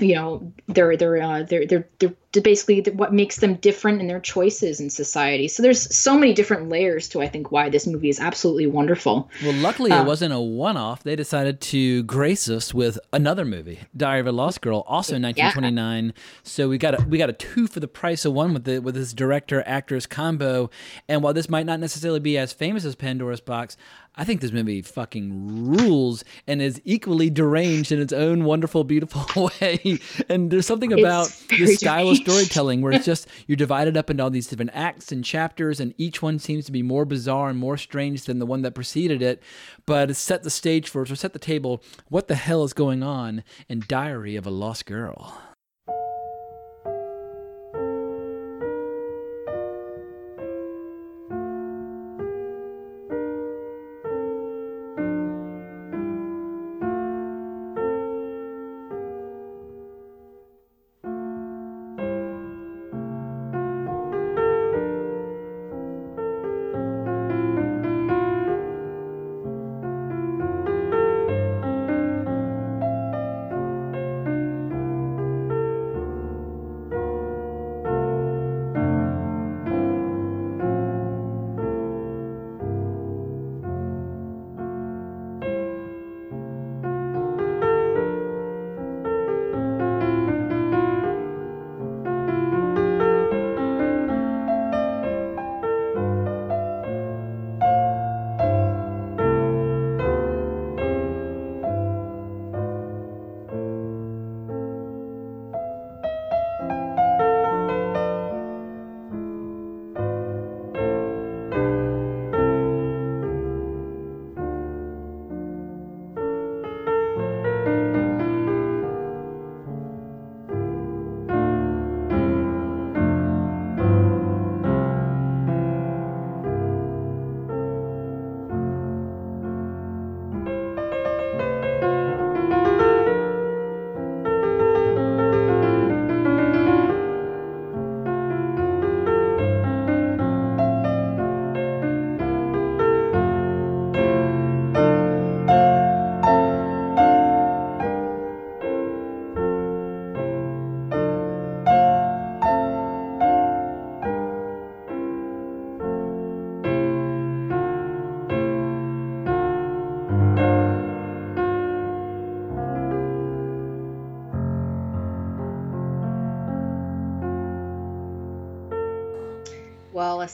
[0.00, 4.20] you know they're they're uh, they're they're they're basically what makes them different in their
[4.20, 5.48] choices in society.
[5.48, 9.30] So there's so many different layers to I think why this movie is absolutely wonderful.
[9.42, 11.02] Well, luckily uh, it wasn't a one-off.
[11.02, 15.22] They decided to grace us with another movie, Diary of a Lost Girl, also in
[15.22, 16.06] 1929.
[16.06, 16.12] Yeah.
[16.42, 18.80] So we got a, we got a two for the price of one with the
[18.80, 20.70] with this director actress combo.
[21.08, 23.76] And while this might not necessarily be as famous as Pandora's Box,
[24.18, 29.50] I think this movie fucking rules and is equally deranged in its own wonderful, beautiful
[29.60, 29.98] way.
[30.30, 34.22] And there's something about this style of storytelling where it's just you're divided up into
[34.22, 37.58] all these different acts and chapters, and each one seems to be more bizarre and
[37.58, 39.42] more strange than the one that preceded it.
[39.84, 41.82] But it's set the stage for us, or set the table.
[42.08, 45.45] What the hell is going on in Diary of a Lost Girl?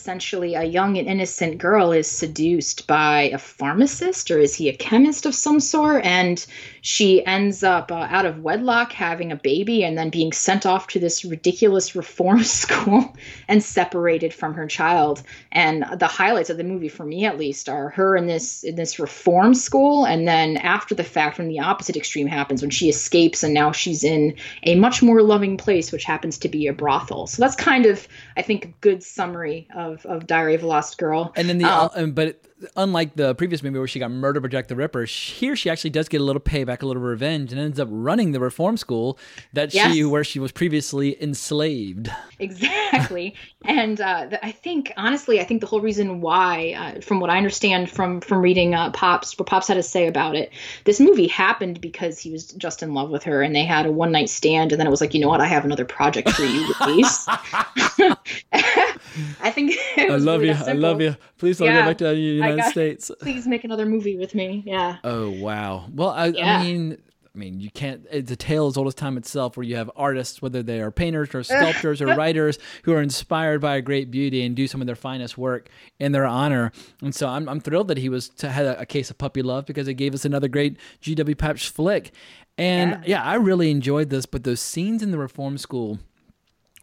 [0.03, 4.77] Essentially a young and innocent girl is seduced by a pharmacist, or is he a
[4.77, 6.05] chemist of some sort?
[6.05, 6.45] And
[6.83, 10.89] she ends up uh, out of wedlock having a baby and then being sent off
[10.89, 13.17] to this ridiculous reform school
[13.49, 15.23] and separated from her child.
[15.53, 18.75] And the highlights of the movie, for me at least, are her in this in
[18.75, 22.89] this reform school, and then after the fact, when the opposite extreme happens, when she
[22.89, 26.73] escapes and now she's in a much more loving place, which happens to be a
[26.73, 27.29] brothel.
[27.29, 30.99] So that's kind of, I think, a good summary of of Diary of a Lost
[30.99, 31.33] Girl.
[31.37, 32.41] And then the um, but
[32.77, 35.91] unlike the previous movie where she got murdered by Jack the Ripper, here she actually
[35.91, 39.19] does get a little payback, a little revenge, and ends up running the reform school
[39.53, 39.93] that yes.
[39.93, 42.11] she where she was previously enslaved.
[42.39, 43.35] Exactly,
[43.65, 47.37] and uh, I think honestly, I think the whole reason why, uh, from what I
[47.37, 50.53] understand from from reading uh, Pabst, what Pabst had to say about it,
[50.85, 53.93] this movie happened because he was just in love with her, and they had a
[53.93, 56.31] one night stand, and then it was like, you know what, I have another project
[56.31, 57.27] for you, Louise.
[59.41, 60.65] I think I love really you.
[60.65, 61.17] I love you.
[61.39, 63.11] Please don't yeah, get back to the United States.
[63.21, 64.63] Please make another movie with me.
[64.67, 64.99] Yeah.
[65.05, 65.87] Oh wow.
[65.93, 66.59] Well, I, yeah.
[66.59, 66.99] I mean,
[67.35, 68.07] I mean, you can't.
[68.11, 70.91] It's a tale as old as time itself, where you have artists, whether they are
[70.91, 74.83] painters or sculptors or writers, who are inspired by a great beauty and do some
[74.83, 76.73] of their finest work in their honor.
[77.01, 79.41] And so, I'm, I'm thrilled that he was to had a, a case of puppy
[79.41, 81.35] love because it gave us another great G.W.
[81.37, 82.13] Pabst flick.
[82.59, 83.03] And yeah.
[83.07, 84.27] yeah, I really enjoyed this.
[84.27, 86.01] But those scenes in the reform school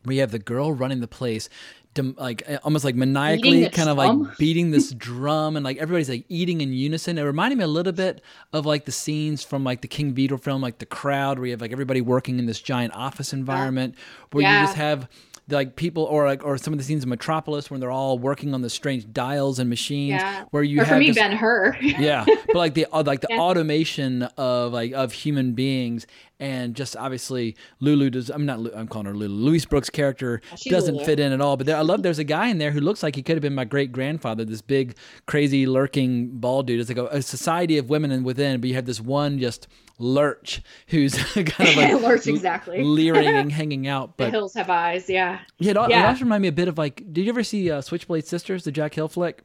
[0.03, 1.49] where you have the girl running the place
[1.97, 6.61] like almost like maniacally kind of like beating this drum and like everybody's like eating
[6.61, 7.17] in unison.
[7.17, 8.21] It reminded me a little bit
[8.53, 11.51] of like the scenes from like the king vidor film like the crowd where you
[11.51, 13.95] have like everybody working in this giant office environment
[14.31, 14.61] where yeah.
[14.61, 15.09] you just have
[15.49, 18.53] like people or like or some of the scenes in Metropolis when they're all working
[18.53, 20.45] on the strange dials and machines yeah.
[20.51, 23.27] where you or have for me Ben Hur yeah but like the uh, like the
[23.29, 23.39] yeah.
[23.39, 26.05] automation of like of human beings
[26.39, 28.29] and just obviously Lulu does.
[28.29, 28.59] I'm not.
[28.73, 29.33] I'm calling her Lulu.
[29.33, 31.05] Louise Brooks' character She's doesn't Lulu.
[31.05, 31.57] fit in at all.
[31.57, 32.01] But there, I love.
[32.01, 34.45] There's a guy in there who looks like he could have been my great grandfather.
[34.45, 34.95] This big,
[35.25, 36.79] crazy, lurking bald dude.
[36.79, 39.67] It's like a, a society of women and within, but you have this one just
[39.99, 44.17] lurch who's kind of like lurch exactly leering and hanging out.
[44.17, 45.09] But the hills have eyes.
[45.09, 45.39] Yeah.
[45.59, 45.71] Yeah.
[45.71, 46.03] It, yeah.
[46.03, 46.97] it also remind me a bit of like.
[47.13, 49.43] Did you ever see uh, Switchblade Sisters, the Jack Hill flick?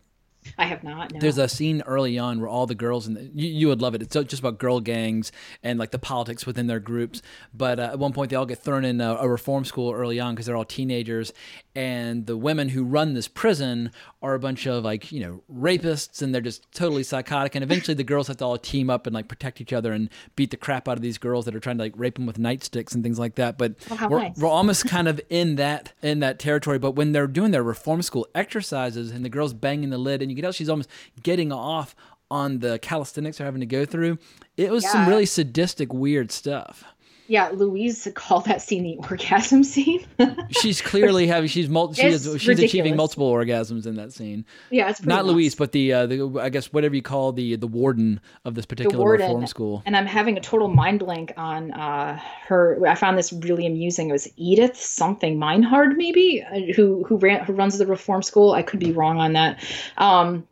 [0.59, 1.13] I have not.
[1.13, 1.21] No.
[1.21, 4.03] There's a scene early on where all the girls and you, you would love it.
[4.03, 5.33] It's just about girl gangs
[5.63, 7.23] and like the politics within their groups.
[7.53, 10.21] But uh, at one point, they all get thrown in a, a reform school early
[10.21, 11.33] on because they're all teenagers,
[11.75, 13.91] and the women who run this prison
[14.23, 17.55] are a bunch of like you know rapists, and they're just totally psychotic.
[17.55, 20.09] And eventually, the girls have to all team up and like protect each other and
[20.37, 22.39] beat the crap out of these girls that are trying to like rape them with
[22.39, 23.59] nightsticks and things like that.
[23.59, 24.37] But oh, we're, nice.
[24.37, 26.79] we're almost kind of in that in that territory.
[26.79, 30.34] But when they're doing their reform school exercises and the girls banging the lid and
[30.35, 30.91] you can tell she's almost
[31.23, 31.95] getting off
[32.31, 34.19] on the calisthenics they're having to go through.
[34.57, 34.93] It was yeah.
[34.93, 36.85] some really sadistic, weird stuff.
[37.27, 40.07] Yeah, Louise called that scene the orgasm scene.
[40.51, 42.71] she's clearly having she's multi, she is, she's ridiculous.
[42.71, 44.45] achieving multiple orgasms in that scene.
[44.71, 45.29] Yeah, it's not nuts.
[45.29, 48.67] Louise, but the, uh, the I guess whatever you call the the warden of this
[48.67, 49.83] particular warden, reform school.
[49.87, 52.87] And I'm having a total mind blank on uh, her.
[52.87, 54.11] I found this really amusing.
[54.11, 58.53] It was Edith something Meinhard maybe uh, who who ran who runs the reform school.
[58.53, 59.65] I could be wrong on that.
[59.97, 60.47] Um,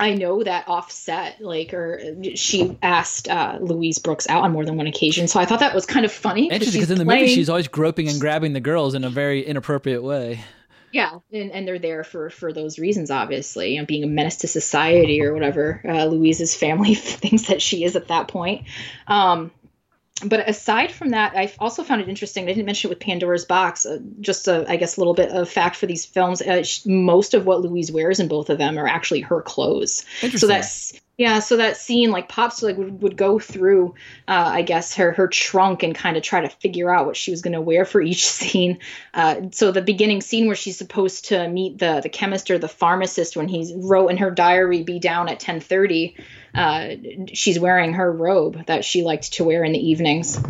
[0.00, 2.00] I know that Offset, like, or
[2.34, 5.74] she asked uh, Louise Brooks out on more than one occasion, so I thought that
[5.74, 6.50] was kind of funny.
[6.50, 7.22] Interesting, because in the playing...
[7.22, 10.44] movie she's always groping and grabbing the girls in a very inappropriate way.
[10.94, 14.36] Yeah, and, and they're there for for those reasons, obviously, you know, being a menace
[14.38, 18.66] to society or whatever uh, Louise's family thinks that she is at that point.
[19.08, 19.50] Um,
[20.24, 22.44] but aside from that, I also found it interesting.
[22.44, 23.84] I didn't mention it with Pandora's Box.
[23.84, 26.40] Uh, just a, I guess, a little bit of fact for these films.
[26.40, 30.04] Uh, most of what Louise wears in both of them are actually her clothes.
[30.36, 31.38] So that's yeah.
[31.38, 33.94] So that scene, like Pabst, like would, would go through,
[34.28, 37.30] uh, I guess, her her trunk and kind of try to figure out what she
[37.30, 38.78] was going to wear for each scene.
[39.12, 42.68] Uh, so the beginning scene where she's supposed to meet the the chemist or the
[42.68, 46.16] pharmacist when he wrote in her diary, "Be down at ten 30
[46.54, 46.90] uh,
[47.32, 50.40] she's wearing her robe that she liked to wear in the evenings.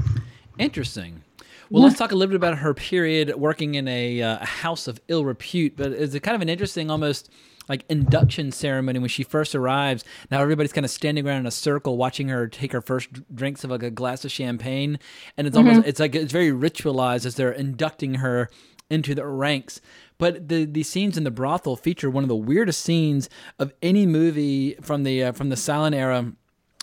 [0.59, 1.23] Interesting.
[1.71, 5.01] Well, let's talk a little bit about her period working in a, uh, house of
[5.09, 5.77] ill repute.
[5.77, 7.31] But it's a kind of an interesting, almost
[7.69, 10.05] like induction ceremony when she first arrives.
[10.31, 13.65] Now everybody's kind of standing around in a circle watching her take her first drinks
[13.65, 14.99] of like a glass of champagne,
[15.37, 15.89] and it's almost mm-hmm.
[15.89, 18.49] it's like it's very ritualized as they're inducting her
[18.91, 19.81] into the ranks.
[20.19, 24.07] But the the scenes in the brothel feature one of the weirdest scenes of any
[24.07, 26.33] movie from the uh, from the silent era,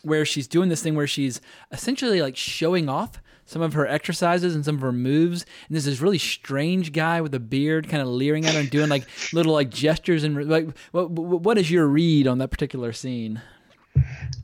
[0.03, 3.21] where she's doing this thing where she's essentially like showing off
[3.51, 5.45] some of her exercises and some of her moves.
[5.67, 8.69] And there's this really strange guy with a beard, kind of leering at her and
[8.69, 12.93] doing like little like gestures and like what what is your read on that particular
[12.93, 13.41] scene?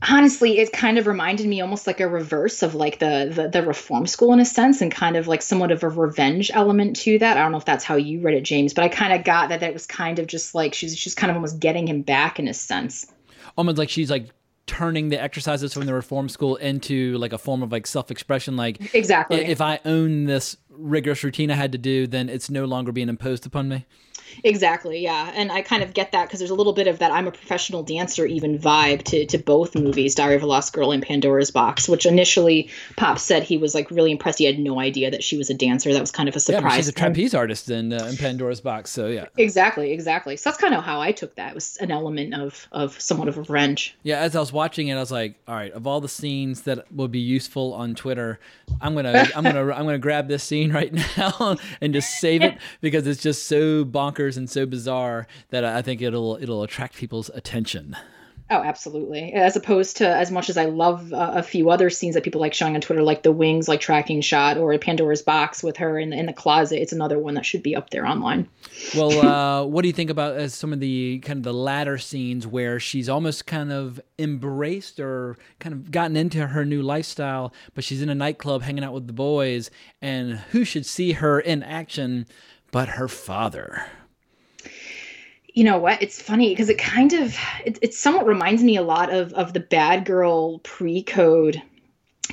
[0.02, 3.66] honestly it kind of reminded me almost like a reverse of like the, the the
[3.66, 7.18] reform school in a sense and kind of like somewhat of a revenge element to
[7.18, 9.24] that i don't know if that's how you read it james but i kind of
[9.24, 12.02] got that that was kind of just like she's she's kind of almost getting him
[12.02, 13.10] back in a sense
[13.56, 14.28] almost like she's like
[14.68, 18.94] turning the exercises from the reform school into like a form of like self-expression like
[18.94, 19.44] exactly.
[19.44, 23.08] If i own this rigorous routine i had to do then it's no longer being
[23.08, 23.84] imposed upon me
[24.44, 25.32] Exactly, yeah.
[25.34, 27.32] And I kind of get that because there's a little bit of that I'm a
[27.32, 31.50] professional dancer even vibe to, to both movies, Diary of a Lost Girl and Pandora's
[31.50, 34.38] Box, which initially Pabst said he was like really impressed.
[34.38, 35.92] He had no idea that she was a dancer.
[35.92, 36.72] That was kind of a surprise.
[36.72, 39.26] Yeah, she's a trapeze artist in, uh, in Pandora's Box, so yeah.
[39.36, 40.36] Exactly, exactly.
[40.36, 41.50] So that's kind of how I took that.
[41.50, 43.96] It was an element of, of somewhat of revenge.
[44.02, 46.62] Yeah, as I was watching it, I was like, all right, of all the scenes
[46.62, 48.38] that would be useful on Twitter,
[48.80, 52.58] I'm gonna I'm gonna I'm gonna grab this scene right now and just save it
[52.80, 56.96] because it's just so bonkers bonkers and so bizarre that I think it'll it'll attract
[56.96, 57.96] people's attention.
[58.50, 59.34] Oh, absolutely.
[59.34, 62.40] As opposed to as much as I love uh, a few other scenes that people
[62.40, 65.98] like showing on Twitter, like the wings, like tracking shot, or Pandora's box with her
[65.98, 66.80] in the, in the closet.
[66.80, 68.48] It's another one that should be up there online.
[68.96, 71.98] Well, uh, what do you think about as some of the kind of the latter
[71.98, 77.52] scenes where she's almost kind of embraced or kind of gotten into her new lifestyle,
[77.74, 81.38] but she's in a nightclub hanging out with the boys, and who should see her
[81.38, 82.24] in action
[82.70, 83.84] but her father?
[85.58, 86.00] You know what?
[86.00, 89.54] It's funny because it kind of it, it somewhat reminds me a lot of of
[89.54, 91.60] the bad girl pre-code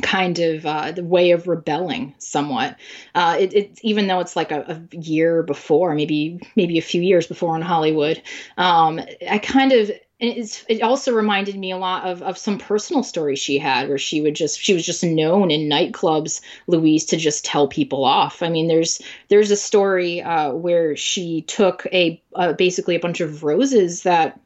[0.03, 2.78] kind of uh, the way of rebelling somewhat.
[3.15, 4.61] Uh, it, it, even though it's like a,
[4.91, 8.21] a, year before maybe maybe a few years before in hollywood
[8.57, 9.89] um, i kind of
[10.26, 13.97] it's, it also reminded me a lot of, of some personal stories she had where
[13.97, 18.41] she would just she was just known in nightclubs louise to just tell people off.
[18.43, 23.21] I mean there's there's a story uh, where she took a uh, basically a bunch
[23.21, 24.39] of roses that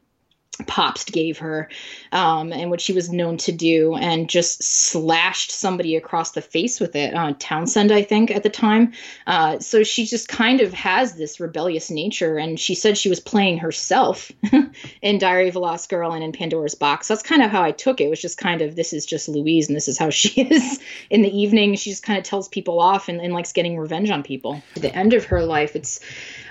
[0.66, 1.68] Pabst gave her,
[2.12, 6.80] um, and what she was known to do, and just slashed somebody across the face
[6.80, 7.14] with it.
[7.14, 8.92] Uh, Townsend, I think, at the time.
[9.26, 13.20] Uh, so she just kind of has this rebellious nature, and she said she was
[13.20, 14.32] playing herself
[15.02, 17.08] in Diary of a Lost Girl and in Pandora's Box.
[17.08, 18.04] That's kind of how I took it.
[18.04, 20.80] It was just kind of this is just Louise, and this is how she is
[21.10, 21.76] in the evening.
[21.76, 24.62] She just kind of tells people off and, and likes getting revenge on people.
[24.76, 26.00] At the end of her life, it's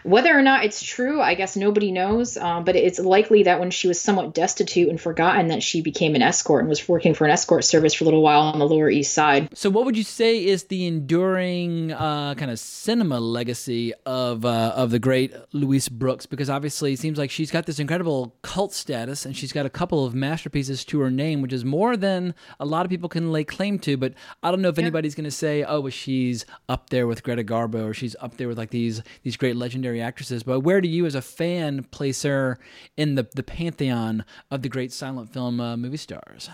[0.03, 2.37] whether or not it's true, I guess nobody knows.
[2.37, 6.15] Um, but it's likely that when she was somewhat destitute and forgotten, that she became
[6.15, 8.67] an escort and was working for an escort service for a little while on the
[8.67, 9.49] Lower East Side.
[9.57, 14.73] So, what would you say is the enduring uh, kind of cinema legacy of uh,
[14.75, 16.25] of the great Louise Brooks?
[16.25, 19.69] Because obviously, it seems like she's got this incredible cult status, and she's got a
[19.69, 23.31] couple of masterpieces to her name, which is more than a lot of people can
[23.31, 23.97] lay claim to.
[23.97, 24.83] But I don't know if yeah.
[24.83, 28.37] anybody's going to say, "Oh, well, she's up there with Greta Garbo," or she's up
[28.37, 31.21] there with like these these great legendary legendary actresses, but where do you, as a
[31.21, 32.59] fan, place her
[32.97, 36.49] in the the pantheon of the great silent film uh, movie stars?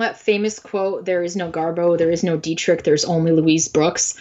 [0.00, 4.16] that famous quote there is no garbo there is no dietrich there's only louise brooks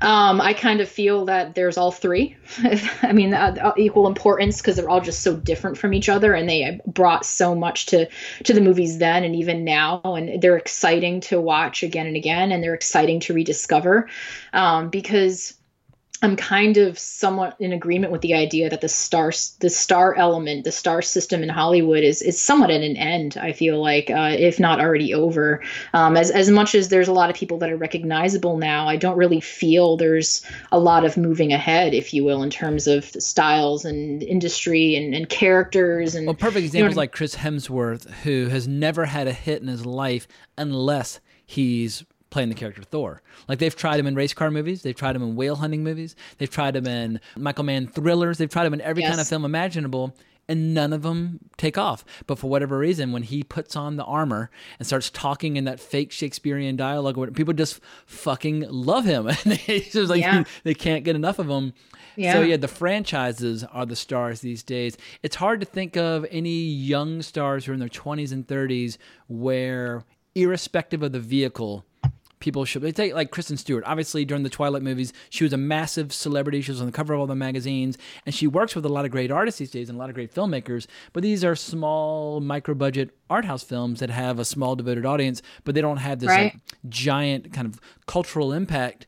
[0.00, 2.36] um, i kind of feel that there's all three
[3.02, 6.48] i mean uh, equal importance because they're all just so different from each other and
[6.48, 8.08] they brought so much to
[8.44, 12.52] to the movies then and even now and they're exciting to watch again and again
[12.52, 14.08] and they're exciting to rediscover
[14.52, 15.54] um, because
[16.22, 20.64] I'm kind of somewhat in agreement with the idea that the star the star element,
[20.64, 23.36] the star system in Hollywood is is somewhat at an end.
[23.36, 25.62] I feel like, uh, if not already over.
[25.92, 28.96] Um, as as much as there's a lot of people that are recognizable now, I
[28.96, 33.04] don't really feel there's a lot of moving ahead, if you will, in terms of
[33.04, 36.14] styles and industry and, and characters.
[36.14, 39.60] And well, perfect examples you know, like Chris Hemsworth, who has never had a hit
[39.60, 42.04] in his life unless he's
[42.36, 43.22] playing the character Thor.
[43.48, 46.14] Like they've tried him in race car movies, they've tried him in whale hunting movies,
[46.36, 49.12] they've tried him in Michael Mann thrillers, they've tried him in every yes.
[49.12, 50.14] kind of film imaginable.
[50.46, 52.04] And none of them take off.
[52.26, 55.80] But for whatever reason, when he puts on the armor and starts talking in that
[55.80, 59.26] fake Shakespearean dialogue, people just fucking love him.
[59.44, 60.44] And it's just like yeah.
[60.62, 61.72] they can't get enough of him.
[62.16, 62.34] Yeah.
[62.34, 64.98] So yeah, the franchises are the stars these days.
[65.22, 68.98] It's hard to think of any young stars who are in their 20s and 30s
[69.26, 70.04] where
[70.36, 71.84] irrespective of the vehicle,
[72.38, 73.84] people should they take like Kristen Stewart.
[73.86, 76.60] Obviously, during the Twilight movies, she was a massive celebrity.
[76.60, 79.04] She was on the cover of all the magazines, and she works with a lot
[79.04, 80.86] of great artists these days and a lot of great filmmakers.
[81.12, 85.42] But these are small, micro budget art house films that have a small devoted audience,
[85.64, 86.54] but they don't have this right.
[86.54, 89.06] like, giant kind of cultural impact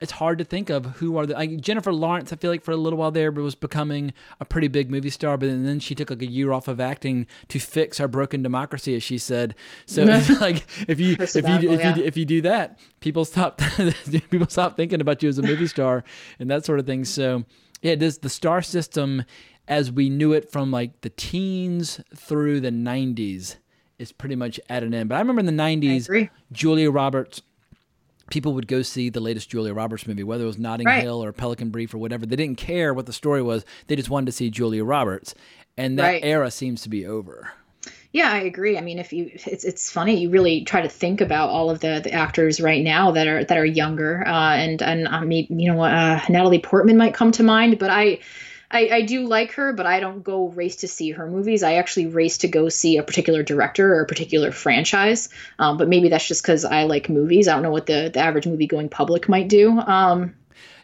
[0.00, 2.32] it's hard to think of who are the like Jennifer Lawrence.
[2.32, 5.10] I feel like for a little while there, but was becoming a pretty big movie
[5.10, 5.36] star.
[5.36, 8.96] But then she took like a year off of acting to fix our broken democracy,
[8.96, 9.54] as she said.
[9.84, 10.04] So
[10.40, 11.96] like if you if you if yeah.
[11.96, 13.60] you if you do that, people stop
[14.30, 16.02] people stop thinking about you as a movie star
[16.38, 17.04] and that sort of thing.
[17.04, 17.44] So
[17.82, 19.24] yeah, this the star system
[19.68, 23.56] as we knew it from like the teens through the '90s
[23.98, 25.10] is pretty much at an end.
[25.10, 26.08] But I remember in the '90s.
[26.52, 27.42] Julia Roberts.
[28.30, 31.02] People would go see the latest Julia Roberts movie, whether it was Notting Right.
[31.02, 32.24] Hill or Pelican Brief or whatever.
[32.26, 35.34] They didn't care what the story was; they just wanted to see Julia Roberts,
[35.76, 36.24] and that Right.
[36.24, 37.50] era seems to be over.
[38.12, 38.76] Yeah, I agree.
[38.76, 40.16] I mean, if you, it's it's funny.
[40.20, 43.44] You really try to think about all of the, the actors right now that are
[43.44, 47.30] that are younger, uh, and and I mean, you know, uh, Natalie Portman might come
[47.32, 48.18] to mind, but I,
[48.70, 51.62] I, I do like her, but I don't go race to see her movies.
[51.62, 55.28] I actually race to go see a particular director or a particular franchise.
[55.58, 57.48] Um, but maybe that's just because I like movies.
[57.48, 59.72] I don't know what the, the average movie going public might do.
[59.80, 60.34] Um,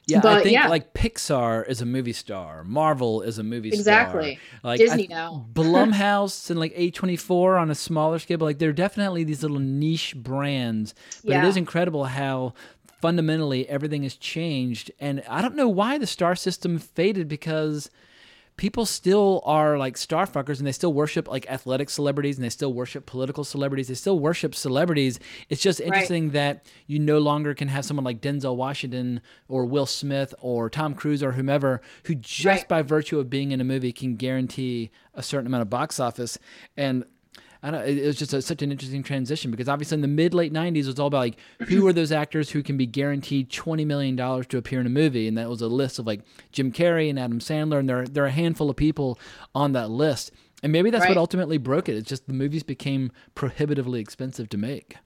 [0.09, 0.68] Yeah, I But, think yeah.
[0.68, 3.78] like Pixar is a movie star, Marvel is a movie star.
[3.80, 4.39] Exactly.
[4.59, 5.47] star, like Disney I- now.
[5.53, 10.14] Blumhouse and like A24 on a smaller scale, but like they're definitely these little niche
[10.16, 10.95] brands.
[11.24, 11.47] But it Yeah.
[11.49, 12.55] is incredible how
[13.01, 17.90] fundamentally everything has changed, and I don't know why the star system faded because
[18.57, 22.49] people still are like star fuckers and they still worship like athletic celebrities and they
[22.49, 23.88] still worship political celebrities.
[23.88, 25.20] They still worship celebrities.
[25.51, 29.84] It's just interesting that you no longer can have someone like Denzel Washington or Will
[29.84, 32.68] Smith or Tom Cruise or whomever who just Right.
[32.68, 36.38] by virtue of being in a movie can guarantee a certain amount of box office.
[36.78, 37.05] And
[37.62, 37.86] I don't.
[37.86, 40.84] It was just a, such an interesting transition because obviously in the mid late '90s
[40.84, 41.36] it was all about like
[41.68, 44.90] who are those actors who can be guaranteed twenty million dollars to appear in a
[44.90, 46.20] movie, and that was a list of like
[46.52, 49.18] Jim Carrey and Adam Sandler, and there there are a handful of people
[49.54, 50.30] on that list,
[50.62, 51.96] and maybe that's what ultimately broke it.
[51.96, 54.96] It's just the movies became prohibitively expensive to make.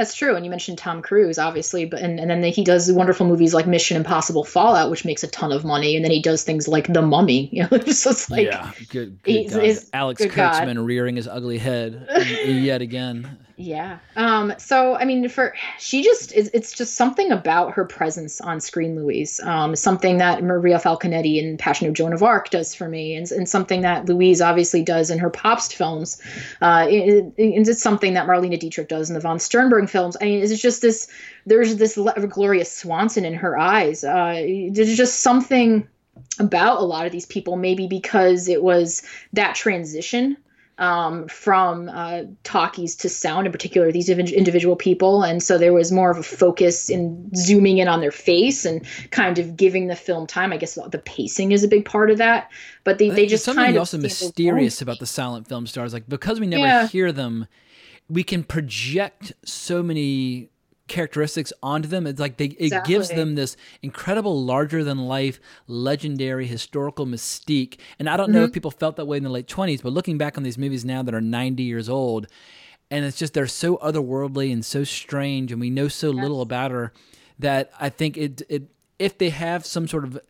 [0.00, 0.34] That's true.
[0.34, 3.66] And you mentioned Tom Cruise, obviously, but and, and then he does wonderful movies like
[3.66, 5.94] Mission Impossible Fallout, which makes a ton of money.
[5.94, 7.50] And then he does things like The Mummy.
[7.52, 9.22] You know, so it's like yeah, good.
[9.22, 9.62] good he's- God.
[9.62, 10.54] he's- Alex good God.
[10.62, 12.08] Kurtzman rearing his ugly head
[12.46, 13.36] yet again.
[13.60, 13.98] Yeah.
[14.16, 18.58] Um, so I mean, for she just it's, it's just something about her presence on
[18.58, 19.38] screen, Louise.
[19.40, 23.30] Um, something that Maria Falconetti in Passion of Joan of Arc does for me, and,
[23.30, 26.22] and something that Louise obviously does in her Pabst films.
[26.62, 30.16] Uh, it, it- it's something that Marlene Dietrich does in the von Sternberg films.
[30.20, 31.08] I mean, it's just this.
[31.44, 31.98] There's this
[32.30, 34.02] Gloria Swanson in her eyes.
[34.04, 34.42] Uh,
[34.72, 35.86] there's just something
[36.38, 39.02] about a lot of these people, maybe because it was
[39.34, 40.38] that transition
[40.80, 45.22] um, from uh, talkies to sound, in particular, these individual people.
[45.22, 48.84] And so there was more of a focus in zooming in on their face and
[49.10, 50.52] kind of giving the film time.
[50.52, 52.50] I guess the pacing is a big part of that.
[52.82, 55.92] But they, they just something kind of also stand mysterious about the silent film stars.
[55.92, 56.88] Like because we never Yeah.
[56.88, 57.46] hear them,
[58.08, 60.48] we can project so many
[60.90, 62.06] characteristics onto them.
[62.06, 67.78] It's like they it gives them this incredible larger than life, legendary historical mystique.
[67.98, 68.44] And I don't know Mm-hmm.
[68.48, 70.84] if people felt that way in the late twenties, but looking back on these movies
[70.84, 72.26] now that are ninety years old,
[72.90, 76.70] and it's just they're so otherworldly and so strange, and we know so little about
[76.70, 76.92] her
[77.38, 78.64] that I think it it
[78.98, 80.20] if they have some sort of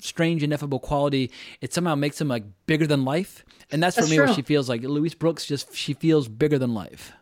[0.00, 4.10] strange ineffable quality it somehow makes them like bigger than life and that's for That's
[4.10, 4.34] me true.
[4.34, 7.12] she feels like louise brooks just she feels bigger than life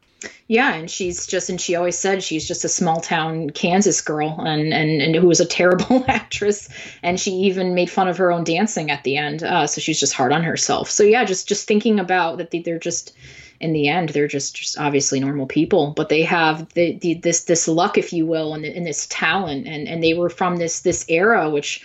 [0.52, 4.38] Yeah, and she's just and she always said she's just a small town Kansas girl
[4.38, 6.68] and and, and who was a terrible actress
[7.02, 9.42] and she even made fun of her own dancing at the end.
[9.42, 10.90] Uh, so she's just hard on herself.
[10.90, 13.14] So yeah, just just thinking about that they, they're just
[13.60, 17.44] in the end they're just just obviously normal people, but they have the, the this
[17.44, 20.80] this luck if you will and, and this talent and and they were from this
[20.80, 21.82] this era which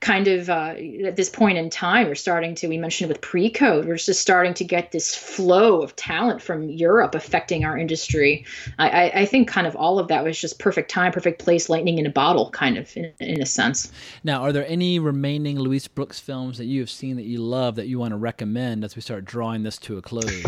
[0.00, 0.74] kind of uh,
[1.04, 4.20] at this point in time, we're starting to, we mentioned with pre code, we're just
[4.20, 8.44] starting to get this flow of talent from Europe affecting our industry.
[8.78, 11.98] I, I, think kind of all of that was just perfect time, perfect place, lightning
[11.98, 13.90] in a bottle, kind of in, in a sense.
[14.22, 17.76] now are there any remaining louise brooks films that you have seen that you love
[17.76, 20.42] that you want to recommend as we start drawing this to a close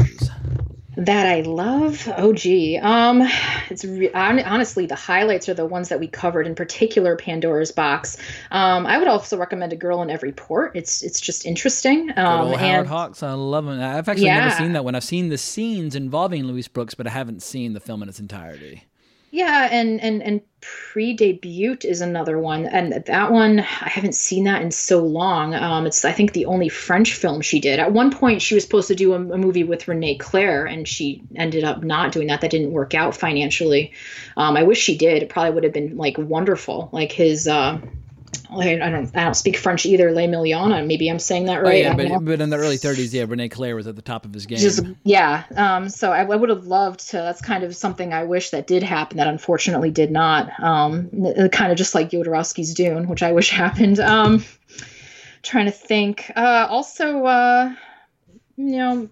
[0.99, 2.09] That I love.
[2.17, 2.77] Oh, gee.
[2.77, 3.23] Um,
[3.71, 8.17] it's re- honestly the highlights are the ones that we covered, in particular Pandora's Box.
[8.51, 10.73] Um, I would also recommend A Girl in Every Port.
[10.75, 12.09] It's it's just interesting.
[12.09, 13.81] Good Um, old Howard and Hawks, I love him.
[13.81, 14.97] I've actually never seen that one.
[14.97, 18.19] I've seen the scenes involving Louise Brooks, but I haven't seen the film in its
[18.19, 18.83] entirety.
[19.31, 24.15] Yeah, and and and Prix de Beauté is another one, and that one I haven't
[24.15, 25.55] seen that in so long.
[25.55, 27.79] Um, it's I think the only French film she did.
[27.79, 30.89] At one point, she was supposed to do a, a movie with René Clair, and
[30.89, 32.41] she ended up not doing that.
[32.41, 33.93] That didn't work out financially.
[34.37, 35.23] Um, I wish she did.
[35.23, 36.89] It probably would have been like wonderful.
[36.93, 37.47] Like his.
[37.47, 37.81] Uh,
[38.51, 39.15] I I don't.
[39.17, 40.11] I don't speak French either.
[40.13, 40.87] Les Millions.
[40.87, 41.87] Maybe I'm saying that Oh, right.
[41.87, 44.25] I yeah, but, but in the early 30s, yeah, René Clair was at the top
[44.25, 44.59] of his game.
[44.59, 48.25] just yeah um so I, I would have loved to that's kind of something i
[48.25, 51.11] wish that did happen that unfortunately did not um
[51.53, 54.45] kind of just like Jodorowsky's dune which i wish happened um
[55.43, 57.75] trying to think uh also uh
[58.57, 59.09] you know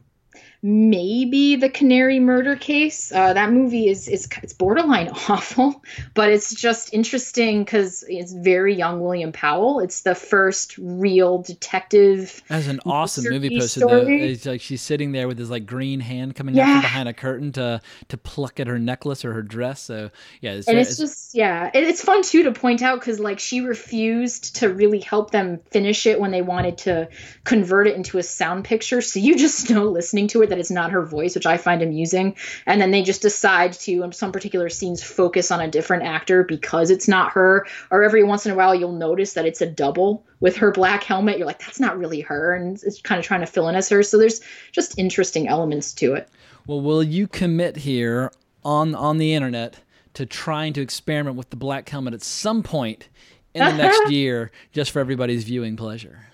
[0.63, 3.13] maybe the Canary murder case.
[3.13, 5.83] Uh, that movie is is it's borderline awful,
[6.15, 9.81] but it's just interesting because it's very young William Powell.
[9.81, 12.43] It's the first real detective.
[12.49, 14.33] That's an awesome movie posted story.
[14.33, 17.15] It's like she's sitting there with this like green hand coming out from behind a
[17.15, 19.83] curtain to to pluck at her necklace or her dress.
[19.83, 20.11] So
[20.41, 23.21] yeah, it's, and very- it's just yeah it, it's fun too to point out because
[23.21, 27.09] like she refused to really help them finish it when they wanted to
[27.45, 30.71] convert it into a sound picture so you just know listening to it that it's
[30.71, 32.35] not her voice which i find amusing.
[32.67, 36.45] And then they just decide to in some particular scenes focus on a different actor
[36.45, 37.67] because it's not her.
[37.91, 41.05] Or every once in a while you'll notice that it's a double with her black
[41.05, 41.39] helmet.
[41.39, 42.55] You're like that's not really her.
[42.55, 44.03] And it's kind of trying to fill in as her.
[44.03, 44.41] So there's
[44.73, 46.29] just interesting elements to it.
[46.67, 48.33] Well, will you commit here
[48.65, 49.81] on on the internet
[50.15, 53.09] to trying to experiment with the black helmet at some point
[53.55, 56.27] in the next year, just for everybody's viewing pleasure?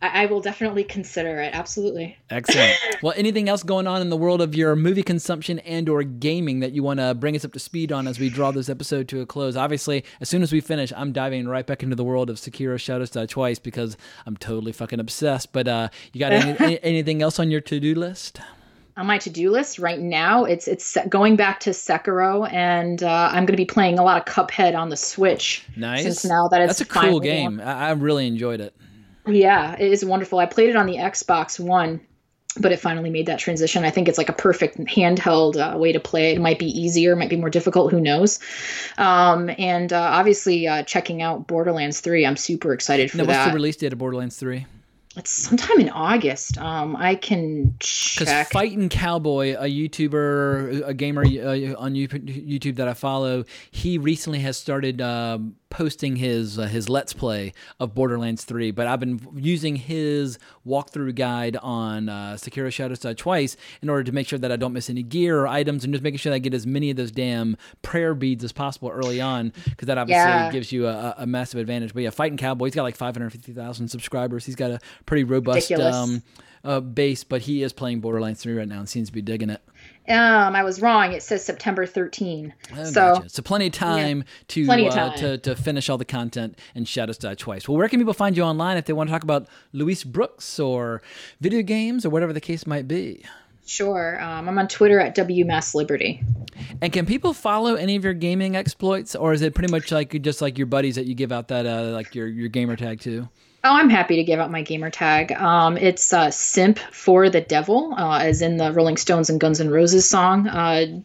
[0.00, 2.76] I, I will definitely consider it absolutely Excellent.
[3.02, 6.60] well, anything else going on in the world of your movie consumption and or gaming
[6.60, 9.08] that you want to bring us up to speed on as we draw this episode
[9.08, 9.56] to a close?
[9.56, 12.78] Obviously, as soon as we finish, I'm diving right back into the world of Sekiro
[12.78, 13.96] Shadows Die Twice because
[14.26, 15.52] I'm totally fucking obsessed.
[15.52, 18.40] But uh, you got any, any- anything else on your to-do list?
[18.96, 23.46] on my to-do list right now it's it's going back to Sekiro and uh, I'm
[23.46, 26.02] going to be playing a lot of Cuphead on the Switch Nice.
[26.02, 27.60] since now that it's That's a cool game.
[27.60, 28.74] I, I really enjoyed it.
[29.28, 30.38] Yeah it is wonderful.
[30.38, 32.00] I played it on the Xbox One
[32.60, 33.84] but it finally made that transition.
[33.84, 36.32] I think it's like a perfect handheld uh, way to play.
[36.32, 36.40] It.
[36.40, 38.40] might be easier might be more difficult who knows?
[38.96, 43.32] Um, and uh, obviously uh, checking out Borderlands 3 I'm super excited for Now, what's
[43.34, 43.48] that.
[43.48, 44.66] the release date of Borderlands 3?
[45.16, 46.58] it's sometime in August.
[46.58, 48.50] Um, I can Because check.
[48.50, 54.56] Fighting Cowboy, a YouTuber, a gamer uh, on YouTube that I follow, he recently has
[54.56, 58.70] started um posting his uh, his Let's Play of Borderlands 3.
[58.70, 64.04] But I've been using his walkthrough guide on uh, Sekiro Shadows Die Twice in order
[64.04, 66.30] to make sure that I don't miss any gear or items, and just making sure
[66.30, 69.86] that I get as many of those damn prayer beads as possible early on, because
[69.86, 70.50] that obviously Yeah.
[70.50, 71.92] gives you a, a massive advantage.
[71.94, 74.46] But yeah, Fighting Cowboy, he's got like 550,000 subscribers.
[74.46, 76.22] He's got a pretty robust um,
[76.64, 79.50] uh, base, but he is playing Borderlands 3 right now and seems to be digging
[79.50, 79.60] it.
[80.08, 83.28] Um, I was wrong it says September 13 Oh, so gotcha.
[83.28, 86.88] so plenty of time to Plenty of uh, to to finish all the content and
[86.88, 87.68] Shadows Die Twice.
[87.68, 90.58] Well, where can people find you online if they want to talk about Louise Brooks
[90.58, 91.02] or
[91.40, 93.22] video games or whatever the case might be?
[93.66, 94.18] Sure.
[94.22, 96.24] Um, I'm on Twitter at WMassLiberty.
[96.80, 100.20] And can people follow any of your gaming exploits, or is it pretty much like
[100.22, 103.00] just like your buddies that you give out that uh, like your your gamer tag
[103.00, 103.28] to?
[103.64, 105.32] Oh, I'm happy to give out my gamer tag.
[105.32, 109.60] Um, it's uh, Symp for the Devil, uh, as in the Rolling Stones and Guns
[109.60, 110.46] N' Roses song.
[110.46, 111.00] Uh,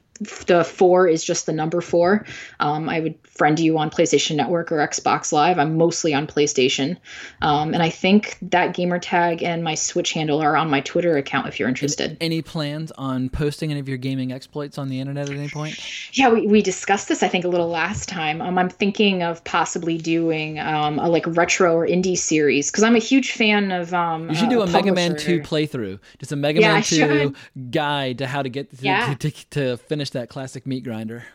[0.48, 2.26] the four is just the number four.
[2.60, 5.58] Um, I would friend you on PlayStation Network or Xbox Live.
[5.58, 6.98] I'm mostly on PlayStation.
[7.42, 11.18] Um, and I think that gamer tag and my Switch handle are on my Twitter
[11.18, 12.16] account if you're interested.
[12.22, 15.80] Any plans on posting any of your gaming exploits on the internet at any point?
[16.16, 18.42] Yeah, we, we discussed this, I think, a little last time.
[18.42, 22.96] Um, I'm thinking of possibly doing um, a like retro or indie series because I'm
[22.96, 23.94] a huge fan of.
[23.94, 26.00] Um, You should do uh, a Mega Man 2 playthrough.
[26.20, 27.34] Just a Mega Yeah, Man 2
[27.72, 29.16] guide to how to get to, Yeah.
[29.16, 31.26] to, to, to finish that classic meat grinder.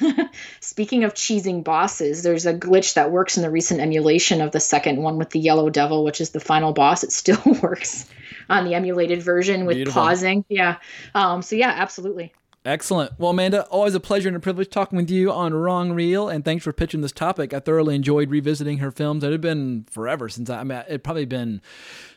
[0.60, 4.60] Speaking of cheesing bosses, there's a glitch that works in the recent emulation of the
[4.60, 7.04] second one with the Yellow Devil, which is the final boss.
[7.04, 8.08] It still works
[8.48, 10.02] on the emulated version with Beautiful.
[10.02, 10.44] pausing.
[10.48, 10.76] Yeah.
[11.14, 12.32] Um, so yeah, absolutely.
[12.64, 13.12] Excellent.
[13.18, 16.42] Well, Amanda, always a pleasure and a privilege talking with you on Wrong Reel, and
[16.42, 17.52] thanks for pitching this topic.
[17.52, 19.22] I thoroughly enjoyed revisiting her films.
[19.22, 21.60] It had been forever since I, I mean, it probably been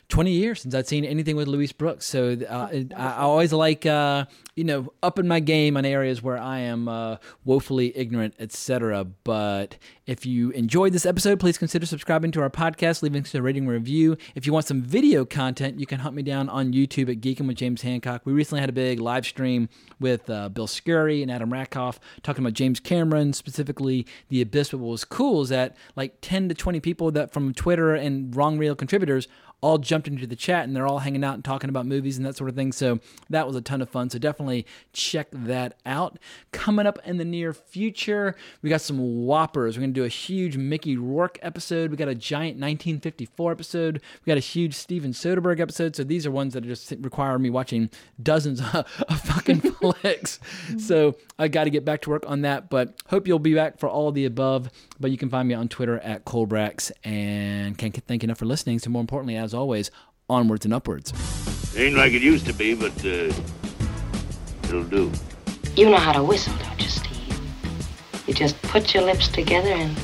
[0.08, 2.06] 20 years since I'd seen anything with Louise Brooks.
[2.06, 4.24] So uh, I, I always like, uh,
[4.56, 9.04] you know, upping my game on areas where I am uh, woefully ignorant, etc.
[9.04, 9.76] But
[10.06, 13.66] if you enjoyed this episode, please consider subscribing to our podcast, leaving us a rating
[13.66, 14.16] review.
[14.34, 17.46] If you want some video content, you can hunt me down on YouTube at Geekin'
[17.46, 18.22] with James Hancock.
[18.24, 19.68] We recently had a big live stream
[20.00, 24.70] with uh, Bill Scurry and Adam Rakoff talking about James Cameron, specifically The Abyss.
[24.70, 28.34] But what was cool is that like 10 to 20 people that from Twitter and
[28.34, 29.28] Wrong Reel contributors
[29.60, 32.24] all jumped into the chat and they're all hanging out and talking about movies and
[32.24, 32.70] that sort of thing.
[32.70, 34.08] So that was a ton of fun.
[34.08, 36.18] So definitely check that out.
[36.52, 39.76] Coming up in the near future, we got some whoppers.
[39.76, 41.90] We're going to do a huge Mickey Rourke episode.
[41.90, 44.02] We got a giant 1954 episode.
[44.24, 45.96] We got a huge Steven Soderbergh episode.
[45.96, 47.90] So these are ones that just require me watching
[48.22, 50.38] dozens of, fucking flicks.
[50.78, 52.70] So I got to get back to work on that.
[52.70, 54.70] But hope you'll be back for all of the above.
[55.00, 58.46] But you can find me on Twitter at colebrax and can't thank you enough for
[58.46, 58.78] listening.
[58.78, 59.90] So more importantly, as always,
[60.28, 61.12] onwards and upwards.
[61.76, 63.32] Ain't like it used to be, but uh,
[64.64, 65.12] it'll do.
[65.76, 67.40] You know how to whistle, don't you, Steve?
[68.26, 69.96] You just put your lips together and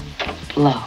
[0.54, 0.80] blow.